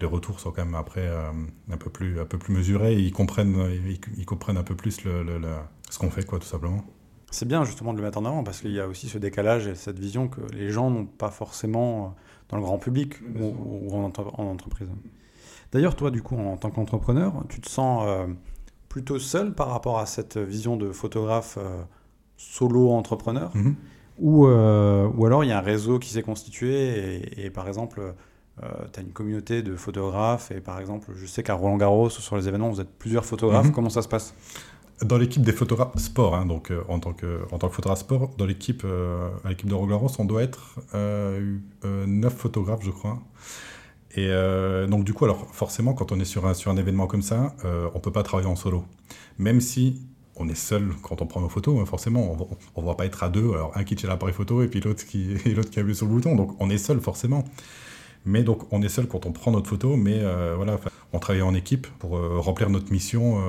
les 0.01 0.07
retours 0.07 0.41
sont 0.41 0.51
quand 0.51 0.65
même 0.65 0.75
après 0.75 1.07
un 1.71 1.77
peu 1.77 1.91
plus 1.91 2.19
un 2.19 2.25
peu 2.25 2.39
plus 2.39 2.55
mesurés. 2.55 2.95
Et 2.95 3.01
ils 3.01 3.13
comprennent 3.13 3.57
ils, 4.17 4.25
comprennent 4.25 4.57
un 4.57 4.63
peu 4.63 4.75
plus 4.75 5.05
le, 5.05 5.23
le, 5.23 5.39
ce 5.91 5.99
qu'on 5.99 6.11
fait 6.11 6.25
quoi 6.25 6.39
tout 6.39 6.47
simplement 6.47 6.83
c'est 7.33 7.49
bien 7.49 7.65
justement 7.65 7.93
de 7.93 7.99
le 7.99 8.05
mettre 8.05 8.19
en 8.19 8.25
avant 8.25 8.45
parce 8.45 8.61
qu'il 8.61 8.73
y 8.73 8.81
a 8.81 8.87
aussi 8.87 9.09
ce 9.09 9.19
décalage 9.19 9.67
et 9.67 9.75
cette 9.75 9.99
vision 9.99 10.29
que 10.29 10.41
les 10.53 10.71
gens 10.71 10.91
n'ont 10.91 11.07
pas 11.07 11.31
forcément 11.31 12.05
euh, 12.05 12.09
dans 12.51 12.59
le 12.59 12.63
grand 12.63 12.79
public 12.79 13.15
ou, 13.41 13.89
en, 13.91 14.05
entreprise. 14.05 14.89
D'ailleurs, 15.73 15.97
toi, 15.97 16.11
du 16.11 16.23
coup, 16.23 16.37
en 16.37 16.59
tant 16.59 16.71
qu'entrepreneur, 16.71 17.33
tu 17.49 17.61
te 17.63 17.69
sens 17.71 18.05
euh, 18.07 18.27
plutôt 18.91 19.19
seul 19.19 19.55
par 19.55 19.69
rapport 19.69 19.99
à 19.99 20.05
cette 20.05 20.37
vision 20.37 20.77
de 20.77 20.93
photographe 20.93 21.57
euh, 21.59 21.83
solo-entrepreneur 22.37 23.51
mhm. 23.55 23.77
ou, 24.19 24.45
ou 24.47 25.27
alors 25.27 25.45
il 25.45 25.49
y 25.49 25.53
a 25.53 25.59
un 25.59 25.63
réseau 25.63 25.99
qui 25.99 26.11
s'est 26.11 26.23
constitué 26.23 27.43
et, 27.43 27.51
par 27.51 27.67
exemple, 27.69 28.15
tu 28.61 29.01
as 29.01 29.03
une 29.03 29.13
communauté 29.13 29.63
de 29.63 29.77
photographes 29.77 30.51
et 30.51 30.61
par 30.61 30.81
exemple, 30.81 31.13
je 31.15 31.25
sais 31.25 31.43
qu'à 31.43 31.55
Roland 31.55 31.77
Garros, 31.79 32.11
sur 32.11 32.37
les 32.37 32.49
événements, 32.49 32.69
vous 32.69 32.81
êtes 32.81 32.91
plusieurs 32.99 33.25
photographes. 33.25 33.69
Mhm. 33.69 33.73
Comment 33.73 33.91
ça 33.91 34.03
se 34.03 34.09
passe? 34.09 34.35
Dans 35.05 35.19
l'équipe 35.19 35.43
des 35.43 35.53
photographes 35.53 35.97
sport, 35.99 36.35
hein, 36.35 36.47
donc 36.47 36.71
euh, 36.71 36.83
en, 36.89 36.99
tant 36.99 37.13
que, 37.13 37.41
en 37.51 37.59
tant 37.59 37.69
que 37.69 37.75
photographe 37.75 38.01
sport, 38.01 38.31
dans 38.39 38.47
l'équipe 38.47 38.83
euh, 38.85 39.29
l'équipe 39.49 39.69
de 39.69 39.75
Roland 39.75 40.07
on 40.19 40.25
doit 40.25 40.43
être 40.43 40.81
euh, 40.95 41.57
9 41.85 42.35
photographes, 42.35 42.83
je 42.83 42.91
crois. 42.91 43.21
Et 44.15 44.29
donc 44.89 45.05
du 45.05 45.15
coup, 45.15 45.25
alors 45.25 45.47
forcément, 45.55 45.95
quand 45.95 46.13
on 46.13 46.21
est 46.21 46.27
sur 46.27 46.47
un, 46.47 46.53
sur 46.53 46.71
un 46.71 46.77
événement 46.77 47.07
comme 47.07 47.23
ça, 47.23 47.55
on 47.95 47.99
peut 47.99 48.13
pas 48.13 48.23
travailler 48.23 48.47
en 48.47 48.57
solo. 48.57 48.85
Même 49.39 49.63
si 49.63 50.03
on 50.37 50.51
est 50.51 50.55
seul 50.55 50.91
quand 51.01 51.23
on 51.23 51.27
prend 51.27 51.41
nos 51.41 51.49
photos, 51.49 51.81
hein, 51.81 51.87
forcément, 51.87 52.37
on 52.75 52.83
ne 52.83 52.87
va 52.87 52.95
pas 52.95 53.07
être 53.07 53.23
à 53.23 53.31
deux, 53.31 53.55
alors 53.55 53.73
un 53.75 53.85
qui 53.85 53.97
tient 53.97 54.11
l'appareil 54.11 54.35
photo 54.35 54.63
et 54.63 54.69
puis 54.69 54.81
l'autre 54.81 55.07
qui, 55.07 55.35
l'autre 55.55 55.71
qui 55.71 55.81
appuie 55.81 55.95
sur 55.95 56.05
le 56.05 56.13
bouton, 56.13 56.37
donc 56.37 56.55
on 56.61 56.69
est 56.69 56.77
seul 56.77 57.01
forcément. 57.01 57.43
Mais 58.27 58.43
donc 58.43 58.71
on 58.71 58.83
est 58.83 58.91
seul 58.91 59.07
quand 59.09 59.25
on 59.25 59.33
prend 59.33 59.51
notre 59.51 59.71
photo, 59.71 59.97
mais 59.97 60.21
voilà, 60.57 60.79
on 61.15 61.19
travaille 61.19 61.41
en 61.41 61.55
équipe 61.55 61.87
pour 61.99 62.11
remplir 62.43 62.69
notre 62.69 62.93
mission 62.93 63.41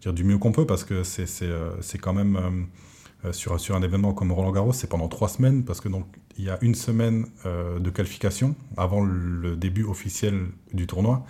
dire, 0.00 0.12
du 0.12 0.24
mieux 0.24 0.38
qu'on 0.38 0.52
peut 0.52 0.66
parce 0.66 0.84
que 0.84 1.02
c'est 1.02 1.28
euh, 1.42 1.70
quand 2.00 2.12
même 2.12 2.36
euh, 2.36 3.28
euh, 3.28 3.32
sur, 3.32 3.58
sur 3.58 3.76
un 3.76 3.82
événement 3.82 4.14
comme 4.14 4.32
Roland 4.32 4.52
Garros, 4.52 4.72
c'est 4.72 4.88
pendant 4.88 5.08
trois 5.08 5.28
semaines 5.28 5.64
parce 5.64 5.80
que 5.80 5.88
donc 5.88 6.06
il 6.36 6.44
y 6.44 6.50
a 6.50 6.58
une 6.62 6.76
semaine 6.76 7.26
de 7.44 7.90
qualification 7.90 8.54
avant 8.76 9.02
le 9.02 9.56
début 9.56 9.82
officiel 9.82 10.46
du 10.72 10.86
tournoi. 10.86 11.24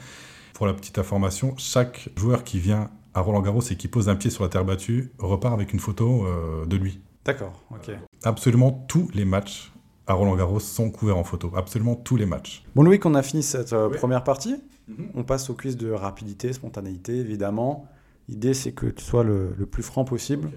Pour 0.52 0.66
la 0.66 0.75
petite 0.75 0.98
information, 0.98 1.54
chaque 1.56 2.10
joueur 2.14 2.44
qui 2.44 2.58
vient 2.58 2.90
à 3.14 3.22
Roland 3.22 3.40
Garros 3.40 3.62
et 3.62 3.76
qui 3.76 3.88
pose 3.88 4.10
un 4.10 4.16
pied 4.16 4.28
sur 4.28 4.42
la 4.42 4.50
terre 4.50 4.66
battue 4.66 5.12
repart 5.16 5.54
avec 5.54 5.72
une 5.72 5.80
photo 5.80 6.26
de 6.66 6.76
lui. 6.76 7.00
D'accord, 7.25 7.64
ok. 7.70 7.90
Absolument 8.22 8.84
tous 8.87 9.08
les 9.14 9.25
matchs 9.25 9.72
à 10.06 10.12
Roland 10.12 10.37
Garros 10.37 10.60
sont 10.60 10.90
couverts 10.90 11.16
en 11.16 11.25
photo. 11.25 11.50
Absolument 11.56 11.94
tous 11.94 12.16
les 12.16 12.26
matchs. 12.26 12.62
Bon, 12.75 12.82
Louis, 12.82 12.98
qu'on 12.98 13.14
a 13.14 13.22
fini 13.22 13.42
cette 13.42 13.75
première 13.96 14.25
partie. 14.25 14.62
Mhm. 14.88 15.08
On 15.14 15.25
passe 15.25 15.48
au 15.48 15.54
quiz 15.54 15.78
de 15.78 15.90
rapidité, 15.90 16.52
spontanéité, 16.52 17.16
évidemment. 17.16 17.88
L'idée, 18.28 18.54
c'est 18.54 18.73
que 18.73 18.87
tu 18.87 19.02
sois 19.02 19.25
le, 19.25 19.54
plus 19.70 19.82
franc 19.82 20.04
possible 20.04 20.50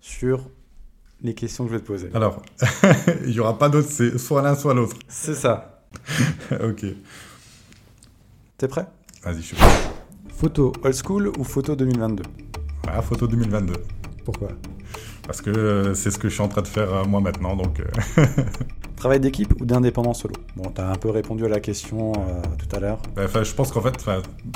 sur 0.00 0.48
les 1.22 1.34
questions 1.34 1.64
que 1.64 1.70
je 1.70 1.76
vais 1.76 1.82
te 1.82 1.86
poser. 1.86 2.10
Alors, 2.14 2.42
il 3.24 3.30
n'y 3.30 3.40
aura 3.40 3.58
pas 3.58 3.68
d'autre, 3.68 3.88
c'est 3.90 4.16
soit 4.16 4.42
l'un, 4.42 4.54
soit 4.54 4.74
l'autre. 4.74 4.96
C'est 5.08 5.34
ça. 5.34 5.84
ok. 6.52 6.86
T'es 8.56 8.68
prêt? 8.68 8.86
Vas-y, 9.22 9.36
je 9.36 9.40
suis 9.42 9.56
prêt. 9.56 9.68
Photo 10.36 10.72
old 10.82 10.94
school 10.94 11.32
ou 11.36 11.44
photo 11.44 11.76
2022 11.76 12.22
Ah, 12.88 13.02
photo 13.02 13.26
2022. 13.26 13.74
Pourquoi? 14.24 14.48
Parce 15.30 15.42
que 15.42 15.50
euh, 15.50 15.94
c'est 15.94 16.10
ce 16.10 16.18
que 16.18 16.28
je 16.28 16.34
suis 16.34 16.42
en 16.42 16.48
train 16.48 16.62
de 16.62 16.66
faire 16.66 16.92
euh, 16.92 17.04
moi 17.04 17.20
maintenant, 17.20 17.54
donc... 17.54 17.78
Euh. 17.78 18.24
Travail 18.96 19.20
d'équipe 19.20 19.54
ou 19.60 19.64
d'indépendant 19.64 20.12
solo? 20.12 20.34
Bon, 20.56 20.72
tu 20.74 20.80
as 20.80 20.90
un 20.90 20.96
peu 20.96 21.08
répondu 21.08 21.44
à 21.44 21.48
la 21.48 21.60
question 21.60 22.10
euh, 22.14 22.42
tout 22.58 22.76
à 22.76 22.80
l'heure. 22.80 23.00
Bah, 23.14 23.22
enfin, 23.26 23.44
je 23.44 23.54
pense 23.54 23.70
qu'en 23.70 23.80
fait, 23.80 23.94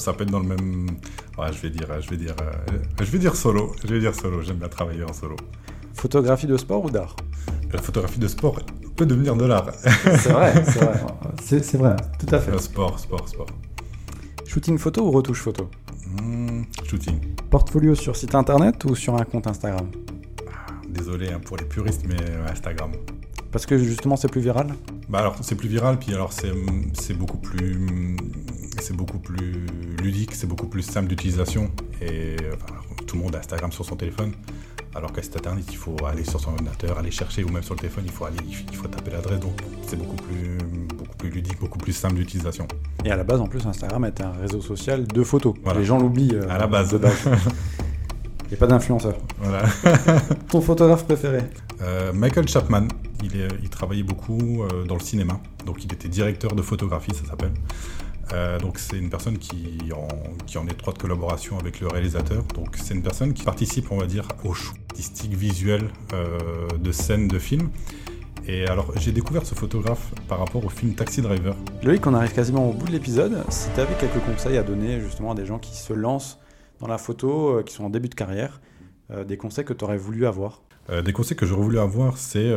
ça 0.01 0.13
peut 0.13 0.25
être 0.25 0.33
dans 0.33 0.41
le 0.41 0.49
même. 0.49 0.89
Ouais, 1.39 1.53
je 1.53 1.63
vais 1.63 1.71
dire, 1.71 1.87
je 2.01 2.11
vais 2.11 2.17
dire, 2.17 2.35
euh, 2.43 2.79
je 2.99 3.05
vais 3.05 3.19
dire 3.21 3.37
solo. 3.37 3.71
Je 3.85 3.95
vais 3.95 4.01
dire 4.01 4.17
solo. 4.17 4.43
J'aime 4.43 4.57
bien 4.57 4.67
travailler 4.67 5.05
en 5.05 5.13
solo. 5.13 5.37
Photographie 5.93 6.49
de 6.49 6.57
sport 6.57 6.85
ou 6.85 6.91
d'art? 6.91 7.15
La 7.73 7.81
photographie 7.81 8.19
de 8.19 8.27
sport 8.27 8.59
peut 8.97 9.07
devenir 9.07 9.37
de 9.37 9.45
l'art. 9.45 9.71
c'est 9.81 10.33
vrai, 10.33 10.65
c'est 10.67 10.85
vrai. 10.85 11.01
C'est 11.41 11.77
vrai, 11.77 11.95
tout 12.19 12.35
à 12.35 12.41
fait. 12.41 12.59
sport, 12.59 12.99
sport, 12.99 13.29
sport. 13.29 13.47
Shooting 14.45 14.79
photo 14.79 15.07
ou 15.07 15.13
retouche 15.13 15.39
photo? 15.39 15.71
Hmm, 16.21 16.65
Shooting. 16.83 17.21
Portfolio 17.49 17.95
sur 17.95 18.17
site 18.17 18.35
internet 18.35 18.85
ou 18.87 18.97
sur 18.97 19.15
un 19.15 19.25
compte 19.25 19.47
Instagram? 19.47 19.87
Désolé 20.95 21.29
hein, 21.31 21.41
pour 21.45 21.57
les 21.57 21.65
puristes, 21.65 22.03
mais 22.07 22.17
Instagram. 22.51 22.93
Parce 23.51 23.67
que 23.67 23.79
justement, 23.79 24.17
c'est 24.17 24.31
plus 24.31 24.41
viral? 24.41 24.69
Bah 25.09 25.21
alors 25.21 25.37
c'est 25.43 25.55
plus 25.55 25.69
viral, 25.69 25.99
puis 25.99 26.13
alors 26.15 26.33
c'est 26.33 27.15
beaucoup 27.15 27.39
plus 27.39 28.17
c'est 28.81 28.97
beaucoup 28.97 29.19
plus 29.19 29.67
ludique, 30.03 30.35
c'est 30.35 30.47
beaucoup 30.47 30.67
plus 30.67 30.83
simple 30.83 31.09
d'utilisation 31.09 31.71
et 32.03 32.37
tout 33.07 33.17
le 33.17 33.23
monde 33.23 33.37
a 33.37 33.39
Instagram 33.39 33.71
sur 33.73 33.85
son 33.85 33.97
téléphone. 33.97 34.33
Alors 34.97 35.13
qu'à 35.13 35.23
internet, 35.23 35.65
il 35.71 35.77
faut 35.77 35.97
aller 36.07 36.23
sur 36.23 36.39
son 36.39 36.51
ordinateur, 36.51 36.99
aller 36.99 37.11
chercher, 37.11 37.43
ou 37.43 37.49
même 37.49 37.65
sur 37.65 37.75
le 37.75 37.81
téléphone, 37.81 38.05
il 38.07 38.13
faut 38.13 38.27
aller, 38.27 38.37
il 38.49 38.77
faut 38.77 38.87
taper 38.87 39.11
l'adresse. 39.11 39.41
Donc 39.41 39.61
c'est 39.87 39.97
beaucoup 39.97 40.15
plus, 40.15 40.57
beaucoup 40.95 41.17
plus 41.17 41.31
ludique, 41.31 41.59
beaucoup 41.59 41.79
plus 41.79 41.93
simple 41.93 42.15
d'utilisation. 42.15 42.69
Et 43.05 43.11
à 43.11 43.17
la 43.17 43.25
base, 43.25 43.41
en 43.41 43.49
plus, 43.49 43.67
Instagram 43.67 44.05
est 44.05 44.21
un 44.21 44.31
réseau 44.31 44.61
social 44.61 45.05
de 45.05 45.25
photos. 45.25 45.55
Les 45.77 45.85
gens 45.85 45.99
l'oublient. 45.99 46.35
Euh, 46.35 46.49
à 46.49 46.59
la 46.59 46.69
base. 46.69 46.93
Il 46.93 47.01
n'y 47.31 47.37
pas 48.57 48.67
d'influenceur. 48.67 49.15
Voilà. 49.39 49.65
Ton 50.51 50.61
photographe 50.61 51.05
préféré 51.05 51.41
euh, 51.83 52.13
Michael 52.13 52.49
Chapman. 52.49 52.89
Il, 53.23 53.41
est, 53.41 53.49
il 53.63 53.69
travaillait 53.69 54.03
beaucoup 54.03 54.63
euh, 54.63 54.85
dans 54.85 54.95
le 54.95 55.01
cinéma. 55.01 55.41
Donc 55.67 55.85
il 55.85 55.93
était 55.93 56.09
directeur 56.09 56.55
de 56.55 56.63
photographie, 56.63 57.15
ça 57.15 57.29
s'appelle. 57.29 57.53
Euh, 58.33 58.59
donc 58.59 58.79
c'est 58.79 58.97
une 58.97 59.11
personne 59.11 59.39
qui 59.39 59.79
en, 59.95 60.09
qui 60.47 60.59
en 60.59 60.67
étroite 60.67 60.99
collaboration 60.99 61.59
avec 61.59 61.81
le 61.81 61.89
réalisateur. 61.89 62.43
Donc 62.55 62.77
c'est 62.83 62.95
une 62.95 63.03
personne 63.03 63.33
qui 63.33 63.45
participe, 63.45 63.91
on 63.91 63.99
va 63.99 64.07
dire, 64.07 64.27
au 64.45 64.55
choix 64.55 64.75
artistique 64.95 65.35
visuel 65.35 65.89
de 66.79 66.93
scènes 66.93 67.27
de 67.27 67.41
films. 67.41 67.69
Et 68.47 68.65
alors 68.69 68.93
j'ai 68.97 69.11
découvert 69.11 69.45
ce 69.45 69.57
photographe 69.57 70.13
par 70.29 70.39
rapport 70.39 70.65
au 70.65 70.69
film 70.69 70.95
Taxi 70.95 71.21
Driver. 71.21 71.57
Loïc, 71.83 72.07
on 72.07 72.15
arrive 72.15 72.33
quasiment 72.33 72.71
au 72.71 72.73
bout 72.73 72.87
de 72.87 72.93
l'épisode. 72.93 73.43
Si 73.49 73.69
tu 73.75 73.81
avais 73.81 73.95
quelques 73.95 74.25
conseils 74.25 74.57
à 74.57 74.63
donner 74.63 75.01
justement 75.01 75.33
à 75.33 75.35
des 75.35 75.47
gens 75.47 75.59
qui 75.59 75.77
se 75.77 75.93
lancent 75.93 76.39
dans 76.81 76.87
la 76.87 76.99
photo, 76.99 77.59
euh, 77.59 77.63
qui 77.63 77.75
sont 77.75 77.85
en 77.85 77.91
début 77.91 78.09
de 78.09 78.15
carrière, 78.15 78.61
des 79.29 79.37
conseils 79.37 79.67
que 79.67 79.75
tu 79.75 79.85
aurais 79.85 79.99
voulu 79.99 80.27
avoir 80.27 80.63
Des 80.89 81.13
conseils 81.13 81.37
que 81.37 81.45
j'aurais 81.45 81.63
voulu 81.63 81.79
avoir, 81.79 82.17
c'est 82.17 82.51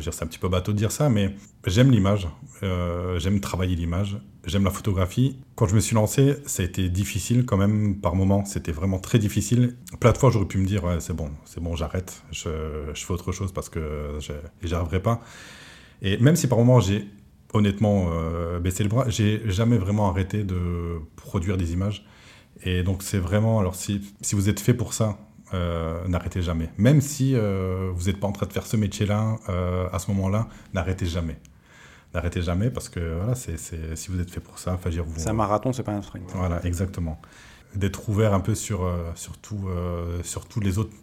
c'est 0.00 0.22
un 0.22 0.26
petit 0.26 0.38
peu 0.38 0.48
bateau 0.48 0.72
de 0.72 0.76
dire 0.76 0.92
ça, 0.92 1.08
mais 1.08 1.34
j'aime 1.66 1.90
l'image, 1.90 2.28
euh, 2.62 3.18
j'aime 3.18 3.40
travailler 3.40 3.76
l'image, 3.76 4.18
j'aime 4.44 4.64
la 4.64 4.70
photographie. 4.70 5.38
Quand 5.54 5.66
je 5.66 5.74
me 5.74 5.80
suis 5.80 5.94
lancé, 5.94 6.36
ça 6.46 6.62
a 6.62 6.66
été 6.66 6.88
difficile 6.88 7.44
quand 7.44 7.56
même 7.56 7.96
par 8.00 8.14
moments, 8.14 8.44
c'était 8.44 8.72
vraiment 8.72 8.98
très 8.98 9.18
difficile. 9.18 9.76
Plein 10.00 10.12
de 10.12 10.18
fois, 10.18 10.30
j'aurais 10.30 10.46
pu 10.46 10.58
me 10.58 10.66
dire, 10.66 10.82
c'est 11.00 11.14
bon, 11.14 11.30
c'est 11.44 11.62
bon, 11.62 11.76
j'arrête, 11.76 12.22
je, 12.30 12.48
fais 12.94 13.12
autre 13.12 13.32
chose 13.32 13.52
parce 13.52 13.68
que 13.68 14.18
j'y 14.62 14.74
arriverai 14.74 15.00
pas. 15.00 15.20
Et 16.02 16.18
même 16.18 16.36
si 16.36 16.46
par 16.46 16.58
moments 16.58 16.80
j'ai 16.80 17.08
honnêtement 17.52 18.10
euh, 18.12 18.60
baissé 18.60 18.82
le 18.82 18.88
bras, 18.88 19.08
j'ai 19.08 19.42
jamais 19.50 19.78
vraiment 19.78 20.08
arrêté 20.08 20.44
de 20.44 20.98
produire 21.16 21.56
des 21.56 21.72
images. 21.72 22.06
Et 22.62 22.82
donc 22.82 23.02
c'est 23.02 23.18
vraiment, 23.18 23.60
alors 23.60 23.74
si, 23.74 24.14
si 24.20 24.34
vous 24.34 24.48
êtes 24.48 24.60
fait 24.60 24.74
pour 24.74 24.92
ça, 24.92 25.18
euh, 25.54 26.06
n'arrêtez 26.08 26.42
jamais. 26.42 26.70
Même 26.76 27.00
si 27.00 27.34
euh, 27.34 27.90
vous 27.94 28.06
n'êtes 28.06 28.20
pas 28.20 28.26
en 28.26 28.32
train 28.32 28.46
de 28.46 28.52
faire 28.52 28.66
ce 28.66 28.76
métier-là, 28.76 29.36
euh, 29.48 29.88
à 29.92 29.98
ce 29.98 30.10
moment-là, 30.10 30.48
n'arrêtez 30.74 31.06
jamais. 31.06 31.38
N'arrêtez 32.14 32.42
jamais 32.42 32.70
parce 32.70 32.88
que 32.88 33.16
voilà, 33.16 33.34
c'est, 33.34 33.58
si 33.58 34.10
vous 34.10 34.20
êtes 34.20 34.30
fait 34.30 34.40
pour 34.40 34.58
ça, 34.58 34.72
enfin, 34.74 34.90
vous. 34.90 35.12
C'est 35.16 35.28
un 35.28 35.34
marathon, 35.34 35.72
c'est 35.72 35.82
pas 35.82 35.92
un 35.92 36.02
sprint. 36.02 36.30
Voilà, 36.34 36.64
exactement. 36.64 37.20
D'être 37.74 38.08
ouvert 38.08 38.32
un 38.32 38.40
peu 38.40 38.54
sur, 38.54 38.90
sur, 39.14 39.34
sur 40.22 40.46
tous 40.46 40.60
les 40.60 40.78
autres 40.78 40.94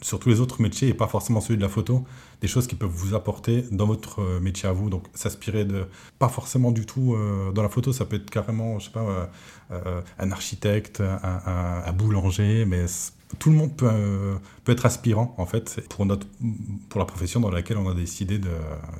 sur 0.00 0.18
tous 0.18 0.28
les 0.28 0.40
autres 0.40 0.62
métiers 0.62 0.88
et 0.88 0.94
pas 0.94 1.08
forcément 1.08 1.40
celui 1.40 1.56
de 1.56 1.62
la 1.62 1.68
photo, 1.68 2.04
des 2.40 2.48
choses 2.48 2.66
qui 2.66 2.76
peuvent 2.76 2.90
vous 2.90 3.14
apporter 3.14 3.64
dans 3.72 3.86
votre 3.86 4.20
euh, 4.20 4.40
métier 4.40 4.68
à 4.68 4.72
vous. 4.72 4.90
Donc 4.90 5.04
s'inspirer 5.14 5.64
de, 5.64 5.86
pas 6.18 6.28
forcément 6.28 6.70
du 6.70 6.86
tout 6.86 7.14
euh, 7.14 7.50
dans 7.52 7.62
la 7.62 7.68
photo, 7.68 7.92
ça 7.92 8.04
peut 8.04 8.16
être 8.16 8.30
carrément, 8.30 8.78
je 8.78 8.86
sais 8.86 8.92
pas, 8.92 9.30
euh, 9.70 10.00
un 10.18 10.30
architecte, 10.30 11.00
un, 11.02 11.92
boulanger, 11.92 12.64
mais 12.64 12.86
tout 13.38 13.50
le 13.50 13.56
monde 13.56 13.76
peut, 13.76 13.90
peut 14.64 14.72
être 14.72 14.86
aspirant 14.86 15.34
en 15.36 15.44
fait 15.44 15.80
pour, 15.90 16.06
notre, 16.06 16.26
pour 16.88 17.00
la 17.00 17.04
profession 17.04 17.40
dans 17.40 17.50
laquelle 17.50 17.76
on 17.76 17.88
a 17.90 17.94
décidé 17.94 18.40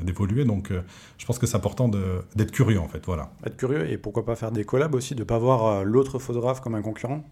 d'évoluer. 0.03 0.45
Donc 0.45 0.71
je 1.17 1.27
pense 1.27 1.39
que 1.39 1.47
c'est 1.47 1.57
important 1.57 1.89
d'être 1.89 2.51
curieux 2.51 2.81
en 2.81 2.89
fait. 2.89 3.07
Voilà. 3.07 3.31
Être 3.47 3.57
curieux 3.57 3.91
et 3.91 3.97
pourquoi 3.97 4.27
pas 4.27 4.37
faire 4.37 4.53
des 4.53 4.65
collabs 4.65 4.95
aussi, 4.95 5.15
de 5.15 5.25
pas 5.25 5.39
voir 5.39 5.85
l'autre 5.85 6.19
photographe 6.19 6.61
comme 6.61 6.75
un 6.75 6.83
concurrent? 6.83 7.25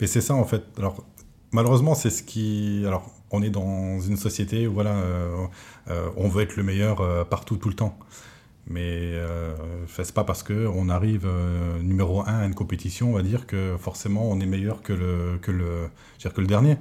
Mais 0.00 0.08
c'est 0.08 0.20
ça 0.20 0.34
en 0.34 0.44
fait. 0.44 0.64
Alors 0.78 1.04
malheureusement, 1.52 1.94
c'est 1.94 2.10
ce 2.10 2.22
qui. 2.22 2.84
Alors, 2.86 3.10
on 3.30 3.42
est 3.42 3.50
dans 3.50 4.00
une 4.00 4.16
société 4.16 4.66
où 4.66 4.72
voilà, 4.74 4.90
euh, 4.90 5.46
euh, 5.88 6.08
on 6.16 6.28
veut 6.28 6.42
être 6.42 6.56
le 6.56 6.62
meilleur 6.62 7.00
euh, 7.00 7.24
partout, 7.24 7.56
tout 7.56 7.68
le 7.68 7.74
temps. 7.74 7.98
Mais 8.66 9.14
c'est 9.88 10.14
pas 10.14 10.22
parce 10.22 10.44
qu'on 10.44 10.88
arrive 10.90 11.26
numéro 11.82 12.20
un 12.20 12.40
à 12.40 12.46
une 12.46 12.54
compétition, 12.54 13.10
on 13.10 13.14
va 13.14 13.22
dire 13.22 13.48
que 13.48 13.76
forcément 13.76 14.30
on 14.30 14.38
est 14.38 14.46
meilleur 14.46 14.82
que 14.82 14.92
le, 14.92 15.38
que 15.42 15.50
le, 15.50 15.88
que 16.22 16.40
le 16.40 16.46
dernier. 16.46 16.76